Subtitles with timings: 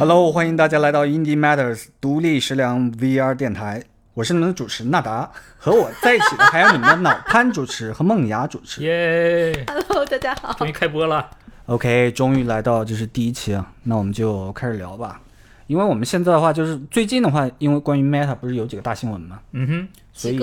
[0.00, 3.84] Hello，欢迎大家来到 Indie Matters 独立食粮 VR 电台，
[4.14, 8.82] 我是你们的主持纳达，和我在一起的还有你们的脑瘫主持和梦雅主持。
[8.82, 10.54] 耶！Hello，大家好。
[10.54, 11.28] 终于开播了。
[11.66, 15.20] OK，终于来到这是第一期啊，那我们就开始聊吧。
[15.66, 20.40] 因为我们现在的话，就是最近的话，因为关于 Meta 不是有几个大新闻嘛，嗯哼，所以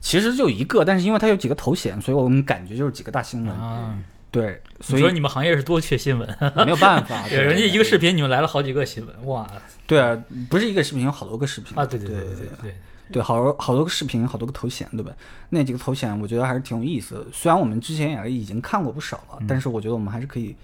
[0.00, 3.54] 其实就一个，但是因为它有几个头衔，所以我们感觉就是几个大新闻。
[3.54, 3.96] 啊，
[4.30, 6.28] 对，所以你说你们行业是多缺新闻，
[6.64, 9.46] 没有办法， 对，人家一个视频你们来了好几个新闻，哇
[9.86, 10.16] 对啊，
[10.50, 11.86] 不是一个视频，有好多个视频啊！
[11.86, 12.74] 对对对对对对，
[13.10, 15.10] 对，好多好多个视频，好多个头衔，对吧？
[15.48, 17.26] 那几个头衔我觉得还是挺有意思的。
[17.32, 20.54] 虽然我们之前也已经看过不少了，但是我觉得我们还是可以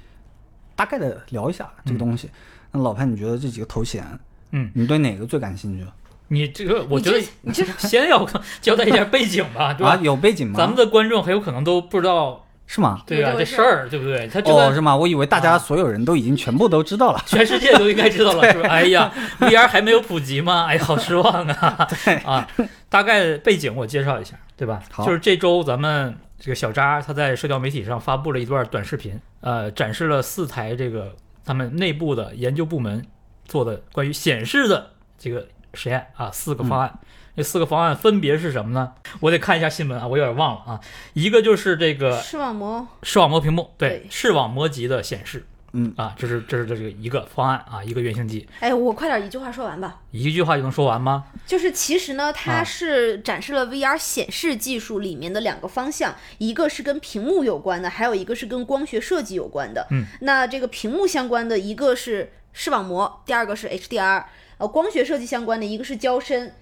[0.76, 2.28] 大概的聊一下这个东西。
[2.70, 4.06] 那老潘，你觉得这几个头衔，
[4.50, 5.86] 嗯，你对哪个最感兴趣？
[6.28, 8.26] 你这个我觉得你这 先要
[8.60, 10.02] 交代一下背景吧，对啊，吧？
[10.02, 10.58] 有背景吗？
[10.58, 13.02] 咱们的观众很有可能都不知道，是吗？
[13.06, 13.34] 对啊？
[13.36, 14.26] 这事儿对不对？
[14.28, 14.96] 他这哦，是吗？
[14.96, 17.22] 我以为大家所有人都已经全部都知道了。
[17.26, 18.68] 全世界都应该知道了， 是吧？
[18.68, 20.66] 哎呀，VR 还没有普及吗？
[20.66, 21.88] 哎呀，好失望啊！
[22.04, 22.48] 对啊，
[22.88, 24.82] 大概背景我介绍一下，对吧？
[24.90, 33.04] 好就是这周咱们这个小扎他在社交媒体上发布了一段短视频，呃，展示了四台这个他们内部的研究部门
[33.44, 36.98] 做的关于显示的这个实验啊，四个方案。
[37.36, 38.92] 这四个方案分别是什么呢？
[39.20, 40.80] 我得看一下新闻啊，我有点忘了啊。
[41.14, 50.00] 一个就是这个视网膜，视网膜屏幕，对对视网膜级的显示，嗯啊，这是这是这个一个方案啊，一个原型机，哎，我快点一句话说完吧。
[50.12, 51.24] 一句话就能说完吗？
[51.44, 59.88] 就是其实呢，它啊是展示了 VR 显示技术里面的两个方向，一个是跟屏幕有关的，还有一个是跟光学设计有关的。
[59.90, 64.24] 嗯，那这个屏幕相关的一个是视网膜，第二个是 HDR。
[64.56, 66.54] 呃，光学设计相关的一个是焦深，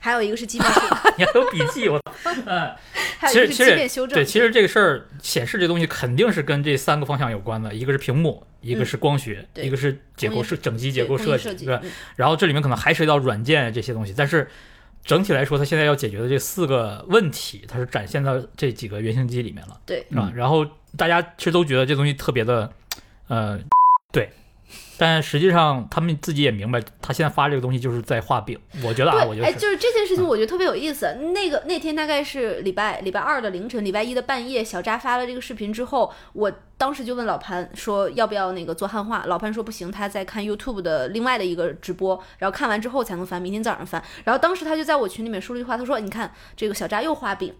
[0.00, 0.80] 还有一个是基面修，
[1.18, 2.32] 你还有笔记，我操！
[2.46, 2.74] 嗯，
[3.18, 4.14] 还其实其有一个是基面实修正。
[4.14, 11.80] 对，其实这个事儿显示这东西肯定是跟这三个方向有关的，一个是屏幕，一个是光学，对一个是结构设整机结构设计，计，对吧？
[11.84, 14.48] 嗯然后这里面可能还涉及到软件这些东西，但是
[15.04, 20.32] 整体来说，它现在要解决的这四个问题，它是展现到这几个原型机里面了，对，是吧？
[20.34, 22.70] 然后大家其实都觉得这东西特别的，
[23.28, 23.58] 呃，
[24.12, 24.30] 对。
[24.98, 28.58] 但实际上，他们自己也明白，他现在发这个东西就是在画饼。
[28.84, 31.06] 我觉得啊，我觉得，就是这件事情，我觉得特别有意思。
[31.32, 44.02] 那个那天大概是礼拜礼拜二的凌晨，礼拜一的半夜，小扎发了这个视频之后，我当时就问老潘说要不要那个做汉化，老潘说不行，他在看 YouTube 的另外的一个直播，然后看完之后才能翻，明天早上翻。
[44.24, 47.54] 然后当时他就在我群里面说了一句话，他说：“你看这个小扎又画饼。”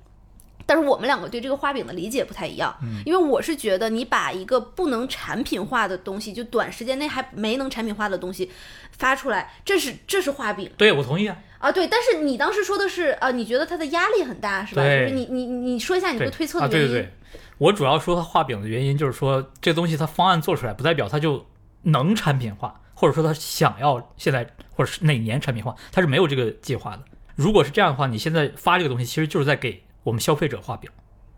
[0.68, 8.50] 但是我们两个对这个画饼的理解不太一样，因为我是觉得你把一个不能产品化的东西，就短时间内还没能产品化的东西
[8.92, 10.70] 发出来，这是这是画饼。
[10.76, 11.38] 对我同意啊。
[11.58, 14.82] 啊，对，但是你当时说的是，啊，你觉得它的压力很大，是吧？
[14.82, 16.92] 就是你你你说一下你对会推测啊，的原因。
[16.92, 21.46] 对对对，我主要说它画饼的原因就是说，这东西它方案做出来，不代表它就
[21.84, 27.02] 能产品化，或者说它想要现在或者是哪年产品化，它是没有这个计划的。
[27.34, 30.90] 如果是这样的话，你现在发这个东西，其实就是在给我们消费者画饼，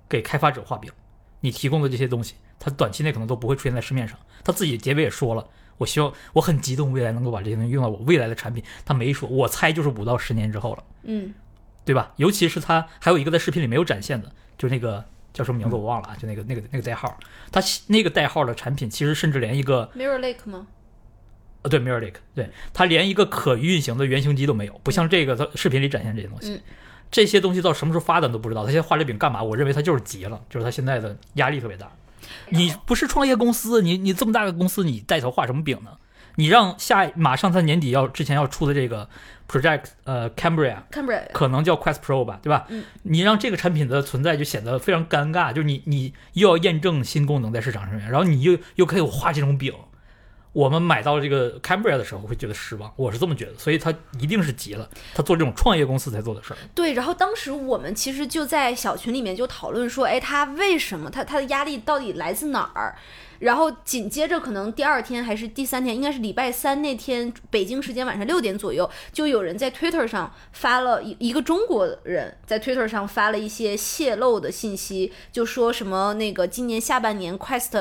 [0.09, 0.91] 给开发者画饼。
[1.41, 4.19] 你提供的这些东西，它短期内可能都不会出现在市面上。
[4.45, 5.47] 他自己结尾也说了，
[5.79, 8.63] 我希望我很激动，未来能够把这些东西用到我未来的产品。
[8.85, 10.85] 他没说，我猜就是五到十年之后了。
[11.05, 11.33] 嗯，
[11.85, 12.13] 对吧？
[12.17, 17.19] 尤其是他还有一个在视频里没有展现的，就是那个叫什么名字我忘了啊，就那个那个那个代号，
[17.51, 20.67] 他那个代号的产品其实甚至连一个 Mirror Lake 吗？
[21.63, 26.53] 呃对 Mirror Lake，对它连一个可运行的原型机都没有，不像这个它视频里展现这些东西。
[26.53, 26.61] 嗯
[27.11, 29.43] 这些东西到什么时候发展都不知道，他现在画这饼干嘛？
[29.43, 31.91] 我认为他就是急了，就是他现在的压力特别大。
[32.51, 35.91] 你不是创业公司，你你这么大个公司，你带头画什么饼呢？
[36.37, 39.09] 你让下马上在年底要之前要出的这个
[39.49, 42.67] Project 呃 Cambria，Cambria 可能叫 Quest Pro 吧，对吧？
[42.69, 49.75] 嗯，你让这个产品的存在就显得非常尴尬，就是你你又要验证新功能在市场上面，然后你又又可以画这种饼，
[50.53, 56.57] 我们买到这个 Cambria 的时候会觉得失望，我是这么觉得，所以他一定是急了，他做这种创业公司才做的事儿。
[56.75, 62.97] 对，然后当时我们其实就在小群里面就讨论说，哎，他为什么他他的压力到底来自哪儿？
[63.41, 77.73] 然后紧接着可能第二天还是第三天，应该是礼拜三那天北京时间晚上六点左右，就有人在 Twitter 上发了一一个中国人在 Twitter 上发了一些泄露的信息，就说什么那个今年下半年 Quest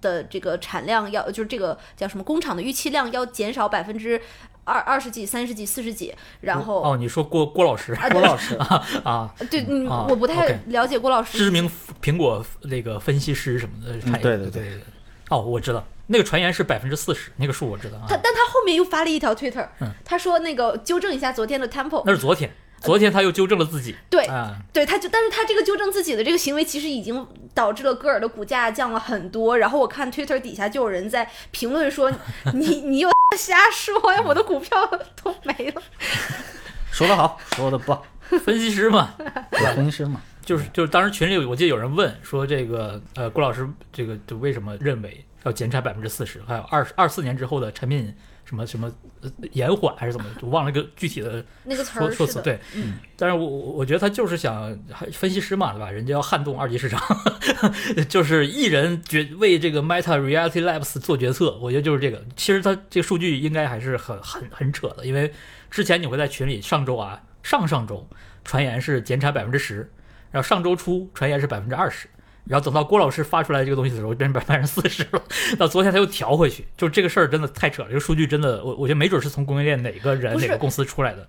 [0.00, 4.20] 的这个产量要就是这个叫什么工厂的预期量要减少百分之
[4.64, 8.54] 二二十几、三十几、四十几，然后哦，你说郭郭老师啊郭老师，
[9.02, 11.36] 啊，对，嗯，啊我不太了解郭老师。
[11.36, 11.68] 知名
[12.00, 14.36] 苹果那个分析师什么的，产业对。
[14.36, 14.80] 对对对。
[15.28, 18.16] 哦，我知道那个传言是百分之四十，那个数我知道啊他，。
[18.16, 23.94] 但他后面又发了一条 Twitter，、嗯他说那个纠正一下昨天的 Temple，那是昨天，昨天他又纠正了自己。
[24.08, 29.58] 对啊，对，他就但是他这个纠正自己的这个行为其实已经导致了戈尔的股价降了很多。
[29.58, 32.10] 然后我看 Twitter 底下就有人在评论说
[32.54, 34.70] ：“你 你又瞎说呀，我的股票
[35.22, 35.82] 都没了。
[36.90, 38.02] 说得好，说得棒，
[38.44, 39.14] 分析师嘛，
[39.50, 48.14] 对分析师嘛，就是就是当时群里我记得有人问说这个呃郭老师这个就为什么认为要减产百分之四十，还有二二四年之后的产品
[48.46, 48.90] 什么什么
[49.20, 52.40] 呃延缓还是怎么，我忘了个具体的 ”那个词说说辞。
[52.40, 55.90] 对，嗯但是我我我觉得他就是想还分析师嘛，对吧？
[55.90, 56.98] 人家要撼动二级市场，
[58.08, 62.24] 就是一人决为这个 Meta Reality Labs 做决策，我觉得就是这个。
[62.36, 65.30] 其实他这个数据应该还是很很很扯的，因为
[65.70, 68.08] 之前你会在群里上周啊上上周
[68.44, 69.90] 传言是减产百分之十，
[70.30, 72.08] 然后上周初传言是百分之二十。
[72.44, 75.22] 然后等到郭老师发出来这个东西的时候，变成百分之四十了。
[75.58, 77.88] 到昨天他又调回去，就这个事儿真的太扯了。
[77.88, 81.28] 这个数据真的，我我觉得没准是从供应链哪个人哪个公司出来的。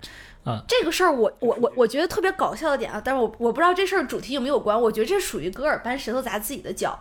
[0.65, 6.97] 这个事儿我我我我觉得特别搞笑的点啊，但是我我不知道这事儿主题有没有关，我觉得这属于戈尔搬石头砸自己的脚。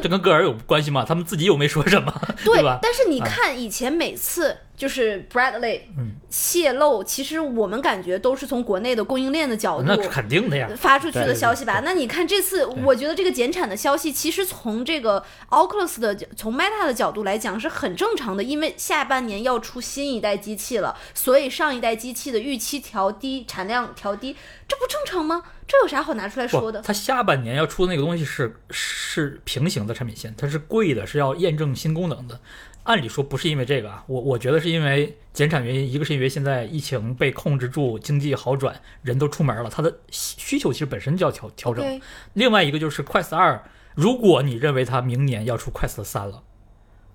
[0.00, 1.04] 这跟戈尔有关系吗？
[1.06, 2.12] 他们自己又没说什么，
[2.44, 2.78] 对吧？
[2.80, 10.68] 但是你看以前每次就是 Bradley 嗯泄露，其实我们感觉都是从国内的供应链的角度那肯定的呀。
[10.76, 11.80] 发出去的消息吧？
[11.84, 24.36] 那你看这次，我觉得这个减产的消息，其实从这个 Oculus 的从 Meta 的角度来讲是很正常的，因为下半年要出新一代机器了，所以上一代机器的预期调低，产量调低，
[24.66, 25.44] 这不正常吗？
[25.68, 26.82] 这有啥好拿出来说，的？
[26.82, 32.40] 它下半年要出的那个东西是是平行的产品线，它是贵的，是要验证新功能的。
[32.84, 42.00] 按理说不是因为这个啊，我我觉得是因为减产原因，一个是因为现在疫情被控制住，经济好转，人都出门了，它的需需求其实本身就要调调整。
[42.32, 43.62] 另外一个就是 Quest 二，
[43.94, 46.42] 如果你认为它明年要出 Quest 三了，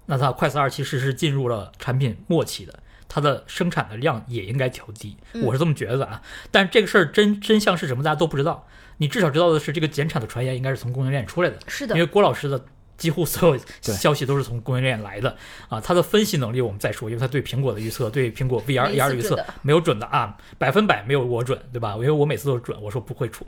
[0.06, 2.80] 那它 Quest 二其实是进入了产品末期的，
[3.10, 6.22] 它的生产的量也应该调低，嗯我是这么觉得的啊。
[6.50, 8.66] 但是这个事儿真真相是什么，大家都不知道。
[9.00, 12.66] 你至少知道的是，这个减产的传言应该是从供应链出来的，是的因为郭老师的。
[12.98, 15.36] 几乎所有消息都是从供应链来的
[15.70, 21.94] 啊，他的分析能力我们再说，因为他对苹果的预测，对苹果 VR、没一 AR 预测没有准的啊，百分百没有我准，对吧？
[21.98, 23.46] 因为我每次都是准，我说不会出，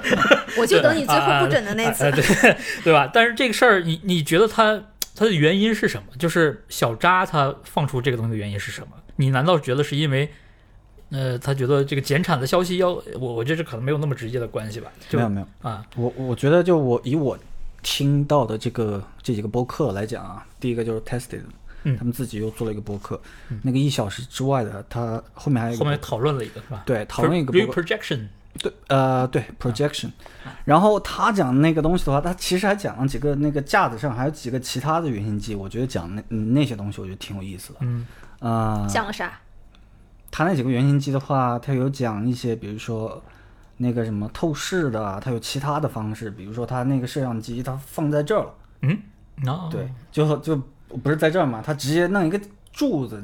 [0.58, 2.12] 我就等你最后不准的那次啊啊。
[2.14, 3.10] 对 对吧？
[3.12, 4.82] 但是这个事儿，你你觉得他
[5.14, 6.08] 他的原因是什么？
[6.18, 8.88] 就是小扎他放出这个东西的原因是什么？
[9.16, 10.30] 你难道觉得是因为，
[11.10, 13.34] 呃，他觉得这个减产的消息要我？
[13.34, 14.90] 我觉得这可能没有那么直接的关系吧？
[15.08, 17.38] 就没有没有，啊，我我觉得就我以我
[17.82, 21.42] 听到的这个这几个播客来讲啊，第一个就是 Tested，
[21.84, 23.20] 嗯他们自己又做了一个播客，
[23.62, 26.82] 那个一小时之外的，他后面还有一个后面讨论了一个是吧？
[26.86, 30.10] 对讨论一个播客 reprojection，对，呃，对 projection，、
[30.64, 37.78] 然后他讲那个东西的话，他其实还讲了几个那个架子上还有几个其他的原型机，我觉得讲那嗯那些东西我觉得挺有意思的。
[37.80, 38.06] 嗯
[38.38, 39.40] 啊、讲了啥？
[40.30, 43.22] 他那几个原型机的话，他有讲一些，比如说
[43.82, 48.98] 那个什么透视的啊，它有其他的方式，比如说它那个摄像机它放在这儿了，嗯，
[49.42, 50.56] 那对，就就
[51.02, 52.40] 不是在这儿嘛，它直接弄一个
[52.72, 53.22] 柱子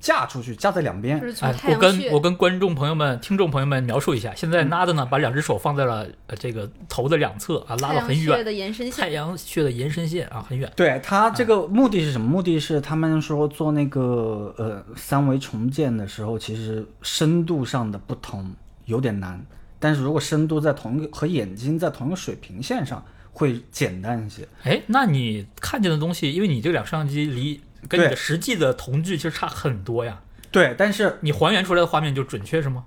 [0.00, 9.08] 架出去，架在两边哎，我跟我跟观众朋友们、听众朋友们描述一下，现嗯在 Nada 呢，把两只手放在了呃这个头的两侧啊，拉太阳得很远，穴的延伸太。
[9.10, 10.68] 阳穴的延伸线啊，很远。
[10.74, 12.26] 对它这个目的是什么？
[12.26, 18.52] 目的是他们说做那个呃三维重建的时候，其实深度上的不同
[18.86, 19.40] 有点难，
[19.84, 23.04] 但是如果深度在同一个和眼睛在同一个水平线上，
[23.34, 24.48] 会简单一些。
[24.62, 32.86] 哎，那你看见的东西，因为你这两摄像机离跟你的实际的瞳距其实差很多呀，对，但是你还原出来的画面就准确是吗？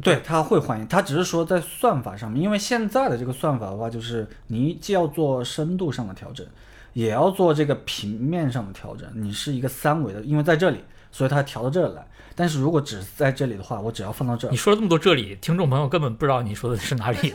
[0.00, 6.46] 对它会还原，它只是说在算法上面，因为现在的这个算法的话，就是你既要做深度上的调整，
[6.92, 9.10] 也要做这个平面上的调整。
[9.16, 10.78] 你是一个三维的，因为在这里，
[11.10, 12.06] 所以它调到这儿来。
[12.34, 17.32] 但是如果只在这里的话，我只要放到这儿你，说了这么多这里，听众朋友根本不知道你说的是哪里。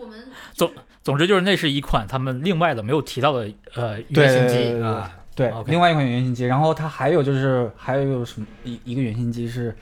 [0.00, 0.22] 我 们
[0.54, 0.70] 总
[1.02, 5.10] 总之就是那是一款他们另外的没有提到的呃原型机啊。
[5.34, 9.74] 对，另外一款原型机，然后它还有就是还有什么一一个原型机是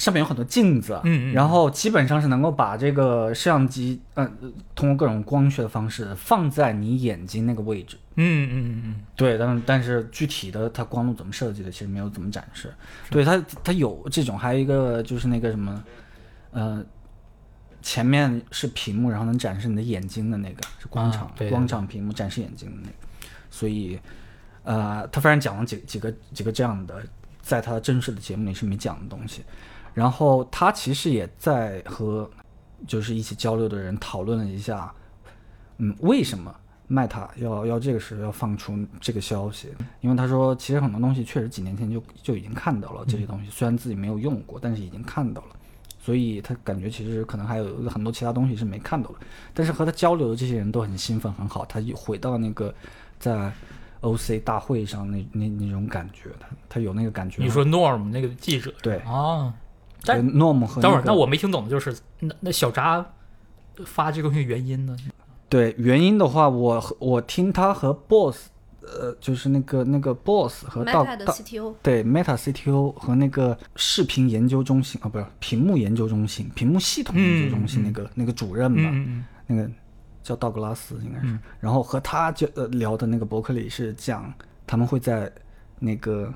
[0.00, 7.98] 上面有很多镜子，嗯嗯然后基本上是能够把这个摄像机，嗯、通过各种光学的方式放在你眼睛那个位置。
[8.14, 12.72] 嗯嗯嗯嗯，对，但是但是具体的它光路怎么设计的，其实没有怎么展示。
[13.10, 15.84] 对它它有这种，还有一个就是那个什么，
[16.52, 16.82] 呃，
[17.82, 22.94] 前面是屏幕，然后能展示你的眼睛的那个是光场、啊对对光场屏幕展示眼睛的那个。
[23.50, 24.00] 所以，
[24.64, 27.02] 呃，他反正讲了几几个几个这样的，
[27.42, 29.42] 在他正式的节目里是没讲的东西。
[29.94, 32.30] 然后他其实也在和
[32.86, 34.92] 就是一起交流的人讨论了一下，
[35.78, 36.54] 嗯，为什么
[36.88, 39.68] Meta 要要这个时候要放出这个消息？
[40.00, 45.48] 因为他说，其实很多东西确实几年前就就已经看到了这些东西，虽然自己没有用过，但是已经看到了。
[46.02, 49.16] 所以他感觉其实可能还有很多其他东西是没看到的。
[49.52, 51.64] 但是和他交流的这些人都很兴奋，很好。
[51.66, 52.74] 他一回到那个
[53.18, 53.52] 在
[54.00, 57.42] OC 大会上那那那种感觉，他他有那个感觉。
[57.42, 59.54] 你说 Norm 那个记者对啊？
[60.04, 63.04] 但 Norm 和、那个、等会儿，那我没听懂的就是那那小扎
[63.84, 64.96] 发这个东西原因呢？
[65.48, 68.48] 对原因的话，我我听他和 Boss。
[68.82, 79.70] 呃，就是那个那个 boss 和到 Meta 的 CTO 对 Meta CTO 和那个视频研究中心啊，不是屏幕研究中心，屏幕系统研究中心那个、那个主任吧，嗯那个
[80.24, 81.38] 叫道格拉斯应该是。
[81.60, 84.32] 然后和他就呃聊的那个伯克利是讲
[84.66, 85.30] 他们会在
[85.78, 86.32] 那个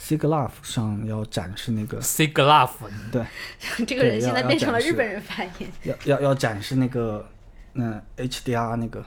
[0.00, 2.70] SIGLAF 上要展示那个 SIGLAF，
[3.10, 3.24] 对，
[3.86, 7.28] 这个人现在变成了日本人发音，要要要展示那个
[7.74, 9.04] 嗯 HDR 那个。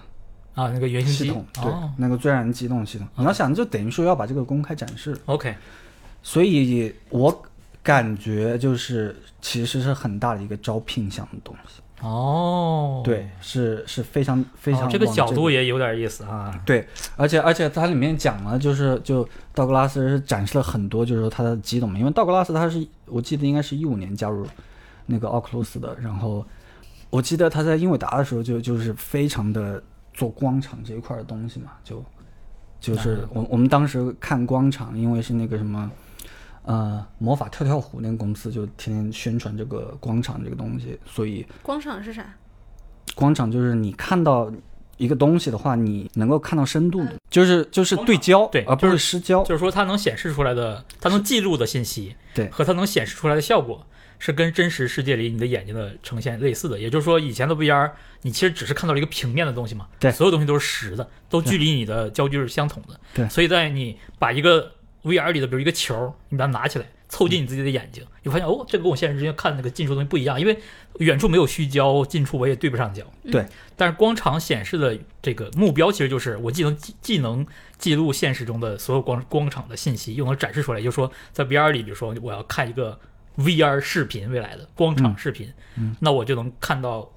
[0.55, 5.17] 啊，那个原型系统对，那个最让人激动的系统，你要想，就等于说要把这个公开展示。
[5.25, 5.55] OK，
[6.21, 7.43] 所以我
[7.81, 11.81] 感觉就是其实是很大的一个招聘项的东西。
[12.01, 16.53] 哦，对，是是非常非常、哦、这个角度也有点意思啊。
[16.65, 24.45] 对，而且而且它里面讲了，就是就道格拉斯是展示了很多，就是说他的激动嘛，因为道格拉斯他是我记得应该是一五年加入
[25.05, 26.45] 那个奥克鲁斯的，然后
[27.09, 29.81] 我记得他在英伟达的时候就就是非常的。
[30.11, 32.03] 做光场这一块的东西嘛，就
[32.81, 35.89] 就是我我们当时看光场，因为是那个什么，
[36.69, 42.31] 呃，魔法跳跳虎那个公司就天天宣传这个广场这个东西，所以广场是啥？
[43.15, 44.51] 广场就是你看到
[44.97, 53.83] 一个东西的话，你能够看到深度的，就是就是对焦，对，而不是失焦，就是说它能显示出来的，它能记录的信息，对，和它能显示出来的效果。
[54.21, 57.89] 是跟真实世界里你的眼睛的呈现类似的，也就是说，以前的 VR
[58.21, 64.69] 你其实只是看到了一个平面的东西嘛，对，所有东西都是实的，都距离你的焦距是相同的，对，所以在你把一个
[65.03, 70.57] VR 里的，比如一个球，你把它拿起来，凑近你自己的眼睛，你发现哦，这个跟我现实之间看那个近处东西不一样，因为
[70.99, 77.45] 远处没有虚焦，近处我也对不上焦，对，但是光场显示的这个目标其实就是我既能既能
[77.77, 82.99] 记录现实中的所有光光场的信息，又能展示出来，就是说在 VR 里，比如说我要看一个。
[83.37, 87.09] VR 视频未来的光场视频，嗯，那我就能看到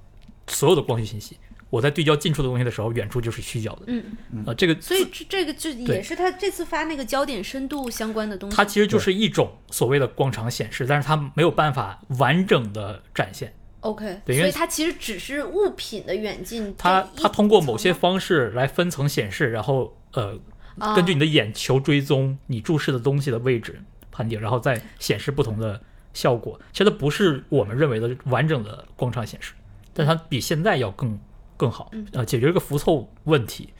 [0.46, 1.36] 所有的光学信息。
[1.72, 3.84] 我在对焦近处的东西的时候，远处就是虚焦的。
[3.86, 4.04] 嗯
[4.44, 8.54] 呃，这个所以这这个就也是他这次发那个焦点深度相关的东西。
[8.54, 13.54] 它其实就是一种所谓的光场显示，但是它没有办法完整的展现。
[13.80, 16.74] OK，对，所以它其实只是物品的远近。
[16.76, 20.38] 它它通过某些方式来分层显示，然后呃，
[20.78, 25.80] 啊、根据你的眼球追踪你注视的东西的位置判定，然后再显示不同的。
[26.14, 29.54] 效果其实它不是我们认为的完整的光场显示，
[29.94, 31.18] 但它比现在要更
[31.62, 33.72] 更好，呃，解决这个浮凑问题。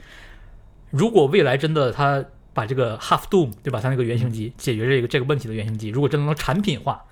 [0.89, 2.23] 如果未来真的它
[2.53, 7.03] 把这个 Half Dome 对吧，它那个原型机解决这个这个问题的原型机，如果真的能产品化，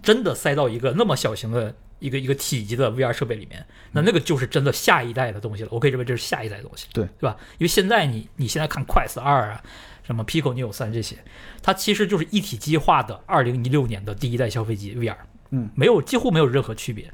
[0.00, 5.68] 真的塞到一个那么小型的一个一个体积的 VR 设备里面，那那个就是真的下一代的东西了。
[5.72, 7.36] 我可以认为这是下一代的东西，对对吧？
[7.58, 9.60] 因为现在你你现在看 Quest 二啊。
[10.02, 11.16] 什么 Pico Neo 三这些，
[11.62, 15.14] 它其实就是一体机化的二零一六年的第一代消费机 VR，
[15.50, 17.12] 嗯，没有几乎没有任何区别，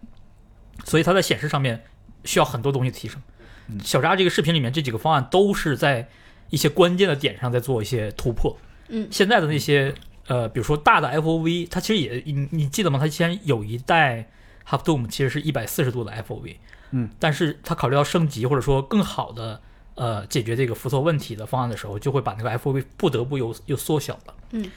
[0.85, 1.85] 所以它在显示上面
[2.26, 3.23] 需要很多东西提升。
[3.68, 6.09] 嗯、小扎这个视频里面这几个方案都是在
[6.50, 8.56] 一些关键的点上在做一些突破。
[8.88, 9.95] 嗯，现在的那些
[10.26, 12.99] 呃，比如说大的 FOV，它其实也你你记得吗？
[12.99, 14.28] 它之前有一代
[14.68, 16.56] Half Dome 其实是一百四十度的 FOV，
[16.90, 19.61] 嗯，但是它考虑到升级或者说更好的。
[19.99, 24.35] 呃，解决这个浮凑问题的方案的时候，就会把那个 FOV 不得不又又缩小了。
[24.50, 24.71] 嗯，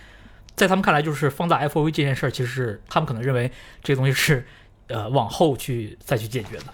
[0.55, 3.51] 在他们看来，就是放大 FOV 这件事儿，其实是他们可能认为
[3.83, 4.47] 这个东西是
[4.87, 6.67] 呃往后去再去解决的。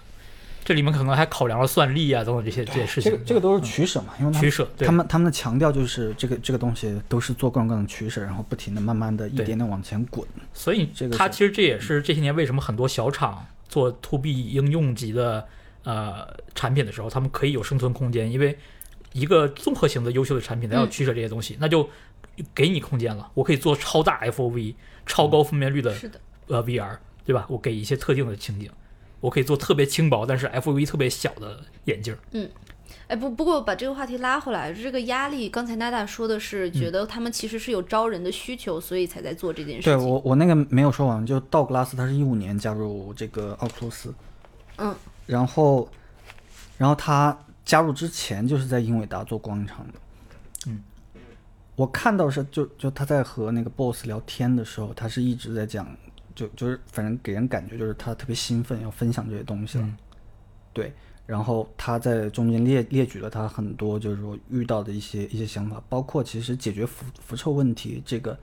[0.66, 3.10] 这里面可能还考量了算力啊等等这些这些事情。
[3.10, 4.68] 这个这个都是取舍嘛，因为取舍。
[4.76, 10.26] 他们他们的强调就是这个这个东西都是做各种各样的取舍，然后不停的慢慢的一点点往前滚。
[10.52, 15.46] 所以这个它其实这也是这些年为什么很多小厂做 To B 应用级的。
[15.86, 18.58] 呃，产品的时候，他们可以有生存空间，因为
[19.12, 21.88] 一个综合型的优秀的产品，它要取舍这些东西，嗯、那就
[22.52, 23.30] 给你空间了。
[23.34, 24.74] 我可以做超大 FOV、
[25.06, 27.46] 超高分辨率的，是的，呃 VR，对吧？
[27.48, 28.68] 我给一些特定的情景，
[29.26, 32.16] 我可以做特别轻薄但是 FOV 特别小的眼镜。
[32.30, 32.48] 嗯，
[33.08, 39.92] 哎不，不过把这个话题拉回来，这个压力，刚才娜娜说的是觉得他们其实是有招人的需求，所以才在做这件事情。
[39.92, 44.14] 对我我那个没有说完，就道格拉斯他是一五年加入这个奥克鲁斯，
[44.78, 44.94] 嗯。
[45.26, 45.88] 然后，
[46.78, 49.94] 然后他加入之前就是在英伟达做光场的，
[50.68, 50.80] 嗯，
[51.74, 55.84] 我看到是就就他在和那个 boss 聊天的时候，他是一直在讲，
[56.36, 59.96] 就就是反正给人感觉就是他特别兴奋要分享这些东西了，嗯、
[60.72, 60.92] 对，
[61.26, 68.38] 然后他在中间列列举了他很多就是说遇到的一些一些想法，包括其实解决辐辐臭问题这个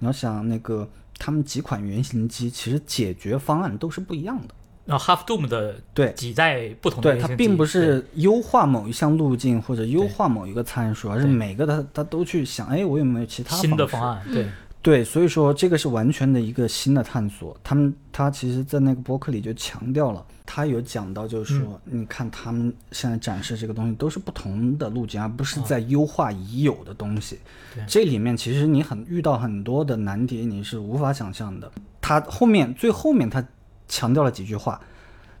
[0.00, 4.54] 你要想那个他们几款原型机，其实解决方案都是不一样的。
[4.86, 14.48] 然后 Half Dome 的对几代不同的对，它并不是优化某一项路径或者优化某一个参数，而是每个它它都去想，哎，我有没有其他新的方案，对，
[14.80, 17.54] 对，所以说这个是完全的一个新的探索。
[17.64, 27.40] 他们他其实，在那个博客里就强调了，他有讲到，就是说，你看他们现在展示这个东西都是不同的路径，而不是在优化已有的东西。
[27.74, 31.70] 对这里面其实你很遇到很多的难题，你是无法想象的。
[32.00, 33.44] 他后面最后面他
[33.88, 34.80] 强调了几句话，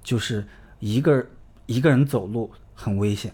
[0.02, 0.44] 就是
[0.80, 1.24] 一个
[1.66, 3.32] 一个人走路很危险。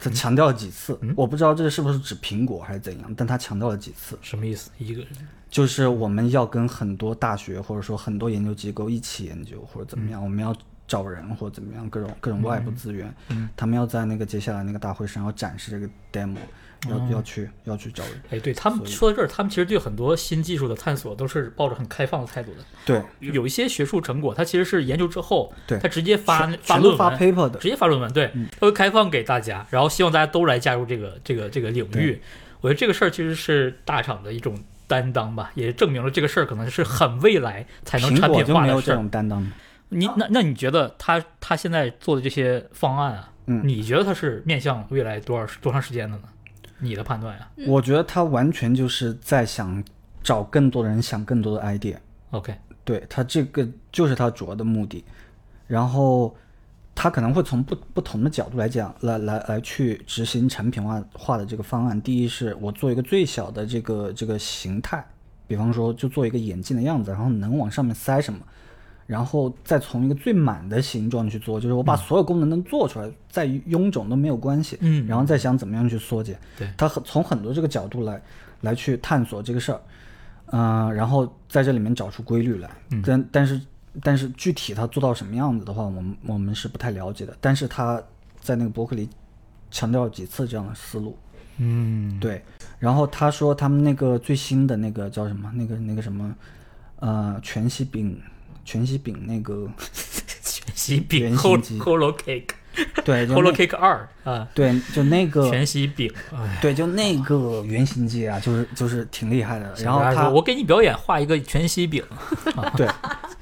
[0.00, 4.18] 他强调了几次，我不知道这是不是指苹果还是怎样，但他强调了几次。
[4.22, 4.70] 什么意思？
[4.78, 5.10] 一个人。
[5.50, 13.12] 就是我们要跟很多大学或者说很多研究机构一起研究或者怎么样，我们要找人或者怎么样，各种各种外部资源，
[13.56, 16.38] 他们要在那个接下来那个大会上要展示这个 demo，
[16.88, 18.12] 要、要去要去找人。
[18.30, 22.58] 哎，对他们说到这儿，他们其实对很多新技术的探索都是抱着很开放的态度的。
[22.86, 32.20] 对，有一些学术成果，它其实是研究之后，对他直接发发论文，paper 的，直接发论文，对，它会开放给大家，然后希望大家都来加入这个这个这个领域。
[32.60, 38.60] 我觉得这个事儿其实是大厂的一种担当吧，也证明了这个事儿可能是很未来才能产品化的事儿。
[38.62, 39.50] 没有这种担当。
[39.88, 46.22] 你那那你觉得他他现在做的这些方案啊，嗯你觉得他是面向未来多少多长时间的呢？
[46.80, 49.82] 你的判断呀、我觉得他完全就是在想
[50.22, 55.04] 找更多的人想更多的 idea，OK，对他这个就是他主要的目的，
[55.66, 56.34] 然后
[56.94, 62.00] 他可能会从不不同的角度来讲，来来来去执行产品化化的这个方案。
[62.02, 65.04] 第一是我做一个最小的这个这个形态，
[65.46, 68.40] 比方说就做一个眼镜的样子，然后能往上面塞什么，
[69.10, 76.38] 然后再从一个最满的形状去做，就是我把所有功能能做出来，再臃肿都没有关系，嗯然后再想怎么样去缩减。
[76.56, 78.22] 对他很从很多这个角度来
[78.60, 79.80] 来去探索这个事儿，
[80.52, 82.70] 嗯、然后在这里面找出规律来。
[82.90, 83.60] 嗯但但是
[84.00, 87.36] 但是具体他做到什么样子的话，我们我们是不太了解的。
[87.40, 88.00] 但是他
[88.38, 89.08] 在那个博客里
[89.72, 91.18] 强调了几次这样的思路，
[91.58, 92.40] 嗯，对。
[92.78, 95.50] 然后他说他们那个最新的那个叫什么？
[95.52, 96.32] 那个那个什么？
[97.02, 98.20] 呃，全息饼，
[98.64, 99.68] 全息饼那个，
[100.42, 102.48] 全息饼原 Holo 型机 Holo Cake
[103.04, 106.10] 对，就 Holo 那 Cake 二啊，对，就那个，全息饼。
[106.32, 109.74] 哎，对，就那个原型机啊，就是就是挺厉害的。
[109.78, 112.02] 然后他说我给你表演画一个全息饼，
[112.76, 112.88] 对，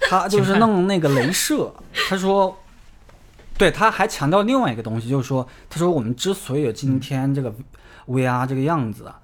[0.00, 1.72] 他就是弄那个镭射。
[2.08, 2.58] 他说，
[3.58, 7.54] 对，他还强调另外一个东西，就是说，他说我们之所以有今天这个
[8.06, 9.20] VR 这个样子啊，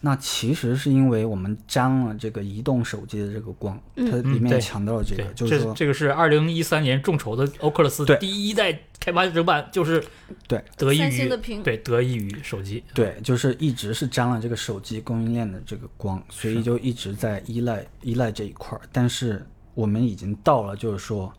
[0.00, 10.02] 那其实是因为我们沾了这个移动手机的这个光，它里面强调了这个，对，就是说，这这个是二零一三年众筹的欧克勒斯对第一代开发者版，就是
[10.46, 18.80] 对得益于星的屏对得益于手机，对，就是一直是沾了这个手机供应链的这个光，所以就一直在依赖依赖这一块儿。
[18.92, 21.32] 但是我们已经到了就是说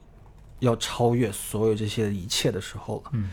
[0.60, 3.12] 要超越所有这些一切的时候了。
[3.14, 3.30] 嗯。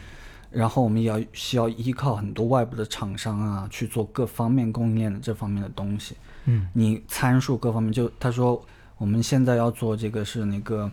[0.51, 6.17] 然后我们也要需要依靠很多外部的厂商啊，去做各方面供应链的这方面的东西。
[6.45, 8.65] 嗯，你参数各方面，就他说
[8.99, 10.91] 我们现在要做这个是那个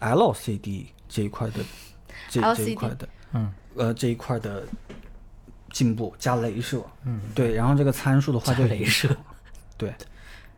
[0.00, 1.60] LCD 这一块的
[2.28, 4.64] 这这一块的，嗯，呃这一块的
[5.70, 9.14] 进步加镭射，嗯，对，然后这个参数的话就镭射，
[9.76, 9.94] 对，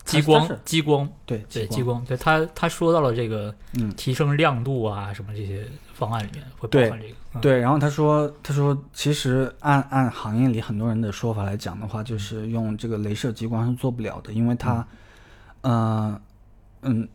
[0.07, 3.93] 激光激光，对对激光，对他他说到了这个嗯。
[3.97, 7.41] 提升亮度啊什么这些方案里面会包含这个，嗯。
[7.41, 14.87] 对，然后他说，他说，其实按按行业里很多人的说法来讲的话，就是用这个镭射激光是做不了的，因为它，
[15.63, 16.21] 呃，
[16.83, 17.09] 嗯，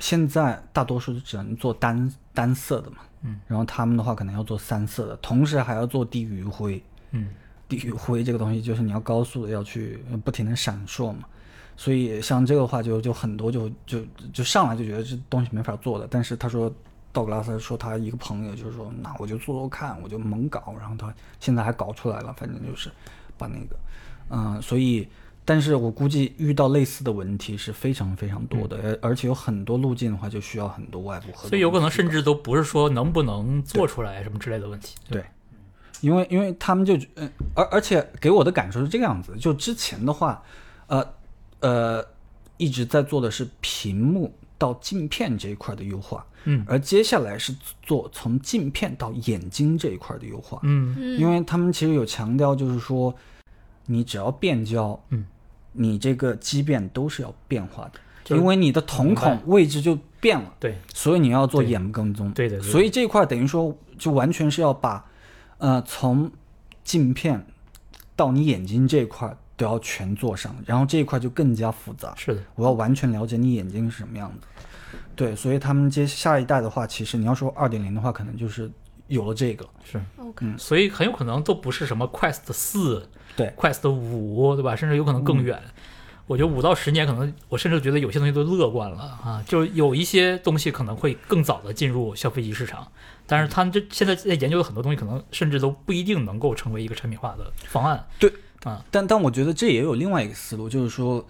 [0.00, 6.82] 现在大多数只能做单单色的嘛，嗯，然后他们的话可能要做三色的，同时还要做低余灰，
[7.12, 7.28] 嗯。
[7.68, 11.24] 低余灰这个东西就是你要高速的要去不停的闪烁嘛，
[11.76, 14.00] 所以像这个话就就很多就就
[14.32, 16.72] 就上来就觉得这东西没法做的，但是他说
[17.12, 22.90] 道格拉斯说他一个朋友就是说那我就做做看，我就猛搞，然后他现在还搞出来了，反正就是
[23.38, 23.76] 把那个，
[24.30, 25.06] 嗯、所以。
[25.48, 35.24] 但是我估计遇到类似的问题是非常非常多的，而而且有很多路径的话就需要很多外部合作，所以有可能甚至都不是说能不能做出来什么之类的问题，对，
[36.00, 40.42] 因为因为他们就嗯，而而且给我的感受是这个样子，就之前的话，
[40.88, 41.14] 呃
[41.66, 42.06] 呃，
[42.58, 46.64] 一直在做的是屏幕到镜片这一块的优化，嗯。
[46.68, 47.52] 而接下来是
[47.82, 50.94] 做从镜片到眼睛这一块的优化，嗯。
[50.96, 51.18] 嗯。
[51.18, 53.12] 因为他们其实有强调，就是说
[53.86, 55.26] 你只要变焦，嗯，
[55.72, 60.54] 你这个畸变都是要变化的，因为你的瞳孔位置就变了。
[60.60, 60.78] 对。
[60.94, 65.04] 所以你要做眼部跟踪，对的对的所以这一块等于说就完全是要把，
[65.58, 66.30] 呃，从
[66.84, 67.44] 镜片
[68.14, 72.14] 到你眼睛这一块都要全做上，然后这一块就更加复杂。
[72.16, 74.46] 是的，我要完全了解你眼睛是什么样的。
[75.14, 78.70] 对，所以他们接下一代的话，其实你要说二点零的话，可能就是
[79.08, 79.66] 有了这个。
[79.84, 84.76] 是，OK，所以很有可能都不是什么 Quest 四、对 Quest 五，对吧？
[84.76, 85.60] 甚至有可能更远。
[86.26, 92.86] 我觉得五到十年，可能我甚至觉得有些东西都乐观了啊，就是有一些东西可能会更早的进入消费级市场，
[93.26, 98.04] 但是他们这现在在研究的很多东西，可能甚至都不一定能够成为一个产品化的方案。
[98.90, 101.26] 但但我觉得这也有另外一个思路，就是说，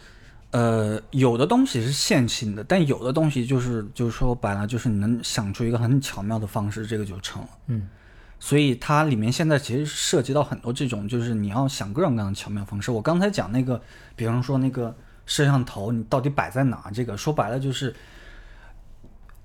[0.51, 7.49] 呃，有的东西是线性的，但有的东西就是就是说白了，就是你能想出一个很巧妙的方式，这个就成了。
[7.67, 7.89] 嗯，
[8.39, 12.91] 所以它里面现在其实涉及到很多这种，就是你要想各种各样的巧妙方式。
[12.91, 13.81] 我刚才讲那个，
[14.15, 14.95] 比方说那个
[15.27, 16.91] 摄像头，你到底摆在哪？
[16.93, 17.95] 这个说白了就是。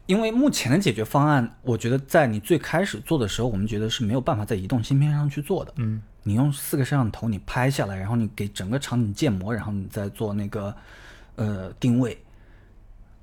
[0.08, 5.72] 因为目前的解决方案，我觉得在你最开始做的时候，我们觉得是没有办法在移动芯片上去做的。
[5.78, 10.76] 嗯，你用四个摄像头，你拍下来，然后你给整个场景建模，然后你再做那个
[11.36, 12.18] 呃定位，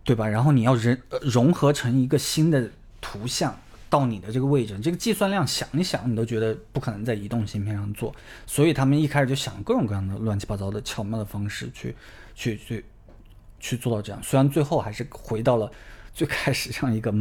[0.03, 0.27] 对吧？
[0.27, 2.69] 然后你要人、呃融合成一个新的
[3.01, 3.57] 图像
[3.89, 8.13] 到你的这个位置，这个计算量想一想，你都觉得不可能在移动芯片上做，
[8.47, 11.95] 所以他们一开始就想各种各样的乱七八糟的巧妙的方式去
[12.35, 12.85] 去去
[13.61, 14.21] 去做到这样。
[14.23, 15.71] 虽然最后还是回到了
[16.13, 17.15] 最开始这样一个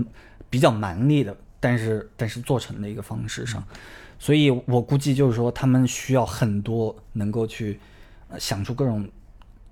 [0.50, 3.63] 比较蛮力的，但是但是做成的一个方式上。
[4.20, 7.80] 所以我估计就是说，他们需要很多能够去、
[8.30, 9.08] 呃、想出各种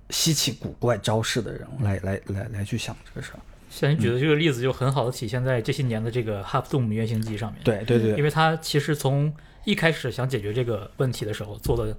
[0.10, 3.40] 稀奇古怪招式的人来来来来去想这个事儿。
[3.70, 7.62] 像你举的这个例子就很好的体现在这些年的这个 Half Dome 原型机上面。
[7.64, 9.34] 对对对，因为它其实从
[9.66, 11.98] 一开始想解决这个问题的时候做的，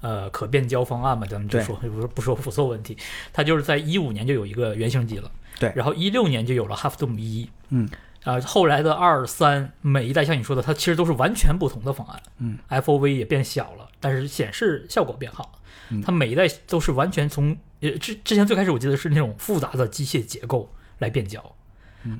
[0.00, 2.96] 呃，可变焦方案嘛，咱们就说不是不说不做问题，
[3.32, 5.70] 它就是在一五年就有一个原型机了，对。
[5.74, 7.90] 然后一六年就有了 Half Dome 一，嗯，
[8.28, 15.60] 啊、后来的二三每一代像你说的，它其实都是完全不同的方案，嗯，FOV 也变小了，但是显示效果变好
[16.04, 21.54] 它每一代都是完全从呃之之前最开始我记得是那种复杂的机械结构来变焦。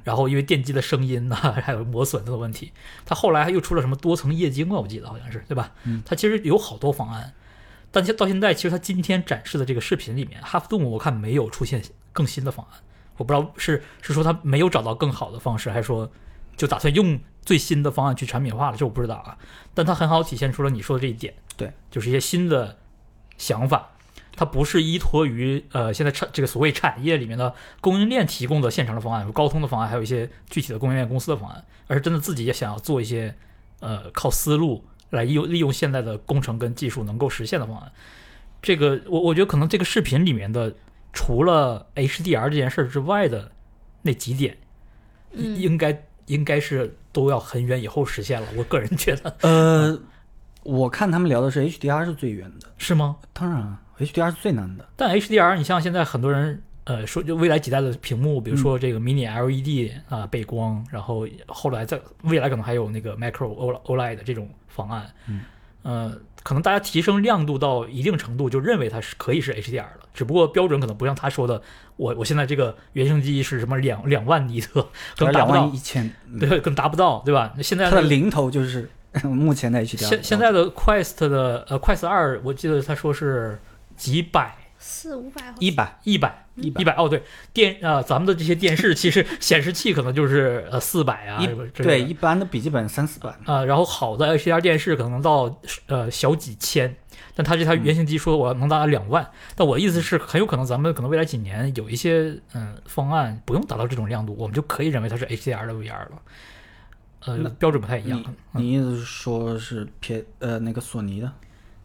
[0.04, 2.72] 然后因为电机的声音呐、 还有磨损等等问题，
[3.06, 5.72] 它后来又出了什么多层液晶啊，我记得好像是对吧？
[5.84, 7.32] 嗯它其实有好多方案，
[7.90, 12.80] 但现到现在，其实它今天展示的这个视频里面，Half Dome 我看没有出现更新的方案，
[13.18, 16.10] 我不知道是是说他没有找到更好的方式，还是说
[16.56, 19.36] 就打算用最新的方案去产品化了，这我不知道啊。
[19.74, 22.78] 但它很好体现出了你说的这一点，对，就是一些新的
[23.36, 23.90] 想法。
[24.34, 33.34] 它不是依托于呃现在产这个所谓产业里面的供应链提供的现成的方案，有高通的方案，还有一些具体的供应链公司的方案，而是真的自己也想要做一些
[33.80, 37.90] 呃靠思路来利用利用现在的工程跟技术能够实现的方案。
[38.62, 40.72] 这个我我觉得可能这个视频里面的
[41.12, 43.50] 除了 HDR 这件事儿之外的
[44.02, 44.56] 那几点，
[45.32, 48.46] 应嗯应该应该是都要很远以后实现了。
[48.56, 49.98] 我个人觉得呃，
[50.62, 53.16] 我看他们聊的是 HDR 是最远的，是吗？
[53.32, 54.88] 当然啊 HDR 是最难的。
[54.96, 65.40] 但 HDR，你像现在很多人呃说，就未来几代的屏幕，比如说这个 Mini LED 啊、背光，然后后来在未来可能还有那个 micro OL- OLED 这种方案，嗯，
[65.82, 71.60] 呃，可能大家提升亮度到一定程度，就认为它是可以是 HDR 了，只不过标准可能不像他说的，
[71.96, 74.82] 我我现在这个原型机是什么两两万尼特，
[75.16, 75.66] 可能达不到
[76.38, 77.52] 对，可能达不到，对吧？
[77.56, 78.88] 那现在的零头就是
[79.24, 80.06] 目前的 HDR。
[80.06, 83.58] 现现在的 Quest 的呃 Quest 二，我记得他说是
[83.96, 84.57] 几百。
[84.78, 91.42] 四五百一百一百一百一百哦，对电啊、咱们的这些电视其实显示器可能就是呃四百啊，
[91.74, 93.30] 对一般的笔记本三四百。
[93.44, 96.96] 啊、然后好的 HDR 电视可能到呃小几千，
[97.34, 106.22] 但它这台原型机说我能达到两万，但我的意思是很有可能咱们可能未来几年有一些嗯、方案不用达到这种亮度，我们就可以认为它是 HDR 的 VR 了，
[107.24, 111.32] 呃那标准不太一样你，你意思是说是偏呃那个索尼的？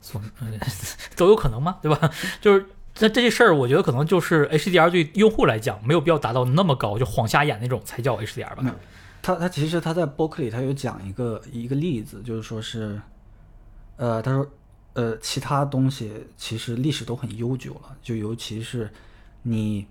[0.01, 0.47] 索呃
[1.15, 2.11] 都有可能吗，对吧？
[2.39, 2.65] 就是。
[2.93, 8.75] 这这些事儿，我觉得可能就是 HDR 对用户来讲没有必要达到那么高，就晃瞎眼那种才叫 HDR 吧。
[9.21, 13.01] 他他其实他在播客里他有讲一个一个例子，就是说是，
[13.97, 14.45] 呃，他说，
[14.93, 18.89] 呃，其他东西其实历史都很悠久了，就尤其是
[19.41, 19.87] 你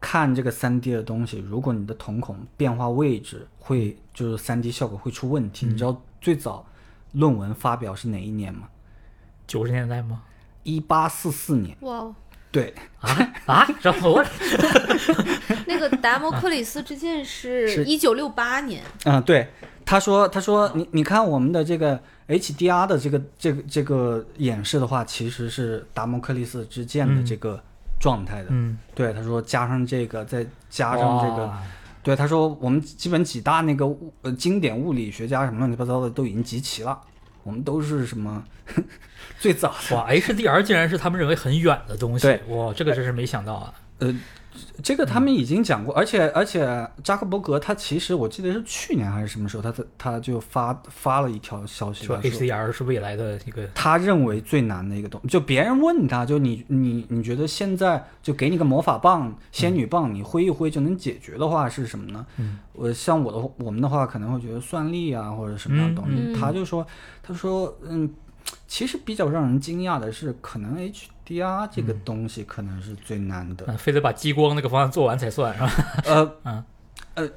[0.00, 5.66] 看这个三 D 的东西，如果你的瞳孔变化位置会就是三 D 效果会出问题。
[5.66, 6.66] 你知道最早
[7.12, 8.68] 论文发表是哪一年吗？
[9.46, 10.22] 九十年代吗？
[10.74, 11.76] 一八四四年。
[11.80, 12.14] 哇哦，
[12.52, 13.32] 对，啊？
[13.46, 13.68] 啊！
[13.80, 14.24] 然后我
[15.66, 17.84] 那个达摩克里斯之剑是是。
[17.84, 19.48] 一九六八年，嗯，对，
[19.84, 27.26] 他说，他说，你你看我们的这个 HDR 的这个这个这个演示的话，其实是达摩克里斯之剑的嗯。
[27.26, 27.62] 这个
[28.00, 28.46] 状态的。
[28.50, 31.52] 嗯，对，他说加上这个，再加上这个，
[32.02, 36.98] 对，他说我们基本几大那个物呃经典物理学家什么乱七八糟的都已经集齐了。
[37.42, 38.44] 我们都是什么
[39.38, 39.96] 最早的。
[39.96, 43.74] 哇，HDR 竟然是他们认为很远的东西，对哇，这个真是没想到啊。
[43.98, 44.14] 呃，
[44.82, 62.26] 这个他们已经讲过，而且而且扎克伯格他其实我记得是去年还是什么时候，他他他就发发了一条消息说他说 HDR 是未来的一个，他认为最难的一个东就别人问他就你你你觉得现在就给你个魔法棒、仙女棒，你挥一挥就能解决的话是什么呢？
[62.38, 66.84] 嗯，我像我的我们的话可能会觉得算力啊或者什么样的东西，嗯嗯他就说
[67.22, 68.10] 他说嗯，
[68.66, 73.64] 其实比较让人惊讶的是，可能 HDR 这个东西可能是最难的。
[73.68, 75.70] 嗯，非得把激光那个方案做完才算是吧？
[76.04, 76.64] 呃， 嗯
[77.14, 77.28] 呃，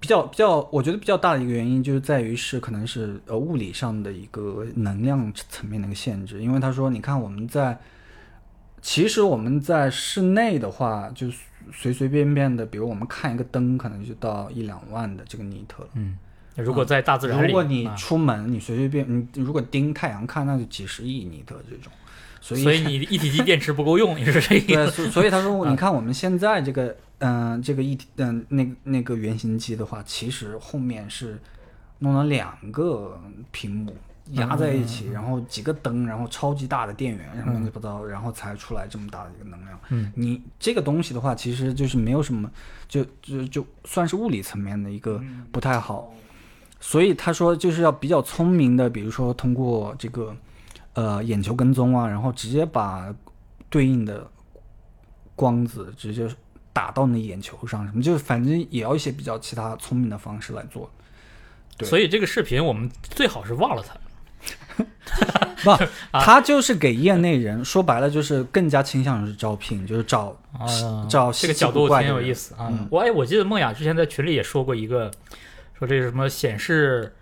[0.00, 7.78] 比较比较，我觉得比较大的一个原因就是在于是可能是呃物理上的一个能量层面的一个限制，因为他说，你看我们在，
[8.80, 11.28] 其实我们在室内的话，就
[11.72, 15.88] 随随便便的，比如我们看一个灯，可能就到一两万的这个尼特了。
[15.94, 16.16] 嗯，
[16.56, 21.92] 如果在大自然里，如果你啊出门，你随随便，你如果盯太阳看，那就几十亿尼特这种，
[22.40, 24.90] 所以所以你一体机电池不够用， 你是这个意，思？
[24.90, 31.38] 所所以他说，你看我们现在这个，嗯、这个一体，嗯、那个那个原型机的话，其实后面是
[31.98, 33.94] 弄了两个屏幕
[34.32, 39.78] 压在一起，然后几个灯，然后超级大的电源，然后乱七八糟，然后才出来这么大的一个能量。
[39.90, 42.50] 嗯，你这个东西的话，其实就是没有什么，
[42.88, 46.12] 就就就算是物理层面的一个不太好。
[46.88, 50.32] 所以他说就是要比较聪明的，比如说通过这个
[50.94, 53.12] 呃眼球跟踪啊，然后直接把
[53.68, 54.24] 对应的
[55.34, 56.28] 光子直接
[56.72, 60.88] 打到你眼球上，什么就是反正也要一些比较其他聪明的方式来做。
[61.76, 63.96] 对所以这个视频我们最好是忘了它。
[65.64, 72.68] 不，他就是给业内人说白了就是更加倾向于是招聘，就是找啊，找这个角度挺有意思啊。
[72.70, 75.10] 嗯我哎，我记得梦雅之前在群里也说过一个，
[75.78, 77.14] 说这是什么显示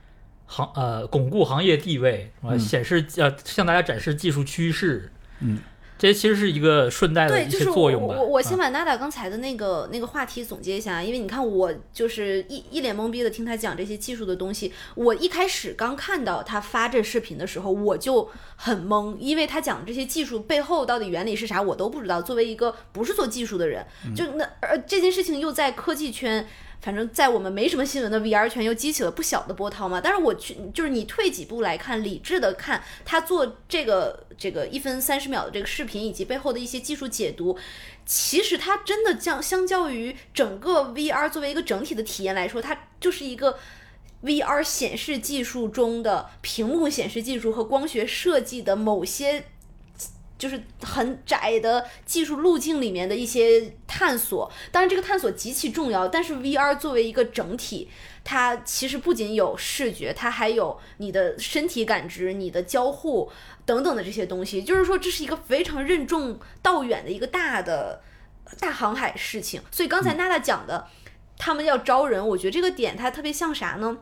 [0.47, 5.59] 行呃巩固行业地位，显示呃向大家展示技术趋势，嗯，
[5.99, 8.15] 这些其实是一个顺带的对，一就是我些作用吧。
[8.15, 14.73] 我我先啊把娜达刚才的那个那个话题总结一下，因为你看我就是一一脸懵逼的听他讲这些技术的东西。
[14.95, 22.21] 我一开始刚看到他发这视频的时候，我就很懵，因为他讲这些技术背后到底原理是啥，我都不知道。
[22.21, 26.47] 作为一个不是做技术的人，就那呃这件事情又在科技圈。
[26.85, 30.03] 反正，在我们没什么新闻的 VR 圈又激起了不小的波涛嘛。
[30.03, 37.57] 但是我去，就是你退几步来看，理智的看他做这个这个一分三十秒的这个视频以及背后的一些技术解读，
[38.05, 43.59] 其实它真的将相较于整个 VR 作为一个整体的体验来说，它就是一个
[44.23, 49.47] VR 显示技术中的屏幕显示技术和光学设计的某些。
[50.45, 56.07] 就是很窄的技术路径里面的一些探索，当然这个探索极其重要。
[56.07, 57.89] 但是 VR 作为一个整体，
[58.23, 63.33] 它其实不仅有视觉，它还有你的身体感知、你的交互
[63.65, 64.63] 等等的这些东西。
[64.63, 68.03] 就是说，这是一个非常任重道远的一个大的
[68.61, 69.63] 大航海事情。
[69.71, 70.87] 所以刚才娜娜讲的，
[71.39, 73.97] 他们要招人，我觉得这个点它特别像啥呢？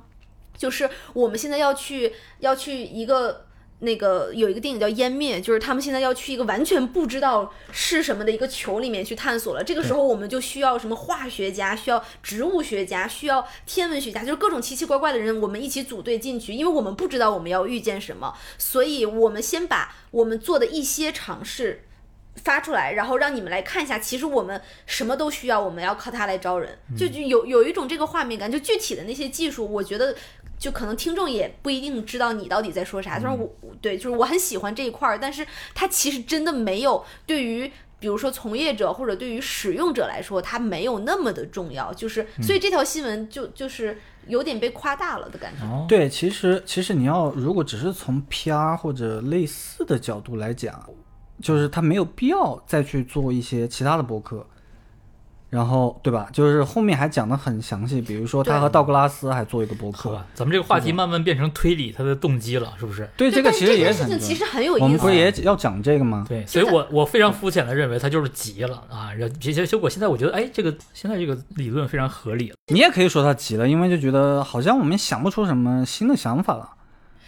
[0.57, 3.47] 就是我们现在要去要去一个。
[3.83, 9.65] 那个有一个电影叫《湮灭》，就是他们现在要去一个完全不知道是什么的一个球里面去探索了。
[9.65, 21.85] 这个时候我们就需要什么化学家，需要植物学家，需要天文学家，就是各种奇奇怪怪的人，我们一起组队进去，因为我们不知道我们要遇见什么，所以我们先把我们做的一些尝试
[22.45, 30.15] 发出来，然后让你们来看一下，其实我们什么都需要，我们要靠它来招人，就就有有一种这个画面感，就具体的那些技术，我觉得。
[30.59, 45.67] 就可能听众也不一定知道你到底在说啥，虽然我对，就是我很喜欢这一块儿，但是它其实真的没有对于比如说从业者或者对于使用者来说，它没有那么的重要，就是所以这条新闻就就是有点被夸大了的感觉。
[45.67, 50.89] 哦，对，其实其实你要如果只是从 PR 或者类似的角度来讲，
[51.43, 54.47] 就是他没有必要再去做一些其他的博客，
[55.51, 56.29] 然后对吧？
[56.33, 63.07] 就是后面还讲的很详细，比如说他和道格拉斯还做一个博客，咱们这个话题慢慢变成推理他的动机了，是不是？
[63.17, 65.15] 对这个其实也很其实很有我们不是。
[65.15, 66.25] 也要讲这个吗？
[66.27, 76.71] 对，所以我我非常肤浅的认为他就是急了啊，然后结结果现在我觉得，哎，这个现在这个理论非常合理了，你也可以说他急了，因为就觉得好像我们想不出什么新的想法了。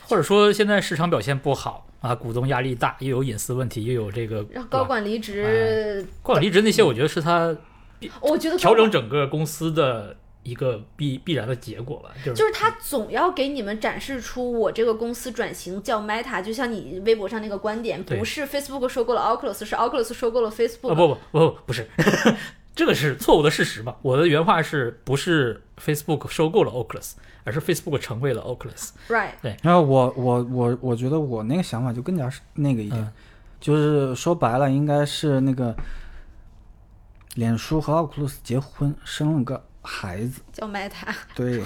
[0.07, 7.57] 或者说现在市场表现不好啊，股东压力大，又有隐私问题，又有这个让高管离职，高管离职那些，我觉得是他
[8.21, 20.91] 我觉得调整整个公司的一个必必然的结果吧，就是就是他总要给你们展示出我这个公司转型叫 Meta，就像你微博上那个观点，不是 Facebook 收购了 Oculus，是 Oculus 收购了 Facebook。
[20.91, 21.89] 啊不不不不不是，
[22.77, 23.97] 这个是错误的事实嘛？
[24.03, 27.13] 我的原话是不是 Facebook 收购了 Oculus，
[27.45, 33.13] 而是 Facebook 成为了 Oculus？right，对然后我我我我觉得我那个想法就更加是那个一点，嗯
[33.61, 35.75] 就是说白了，应该是那个
[37.35, 40.43] 脸书和 Oculus 结婚，生了个孩子。
[40.53, 41.15] 叫 Meta。
[41.35, 41.65] 对，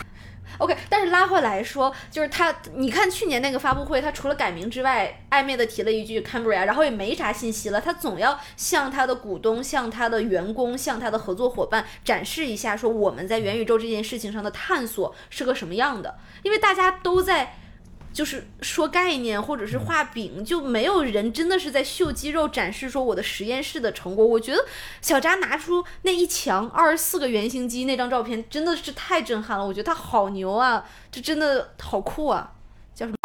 [0.56, 7.80] OK，但是拉回来说，就是他，你看去年那个发布会，他除了改名之外，暧昧的提了一句 Cambria，然后也没啥信息了。
[7.80, 17.54] 他总要向他的股东、向他的员工、向他的合作伙伴展示一下，说我们在元宇宙这件事情上的探索是个什么样的，因为大家都在。
[18.18, 24.26] 就是说概念或者是画饼，就没有人真的是在秀肌肉展示说我的实验室的成果。
[24.26, 24.64] 我觉得
[25.00, 29.64] 小扎拿出那一墙二十四个原型机那张照片，真的是太震撼了。
[29.64, 32.54] 我觉得他好牛啊，这真的好酷啊！
[32.92, 33.16] 叫什么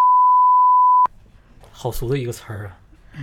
[1.72, 2.78] 好俗的一个词儿啊，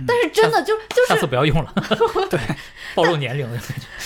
[0.05, 1.73] 但是真的就就是，下次不要用了。
[2.29, 2.37] 对，
[2.95, 3.57] 暴露年龄了。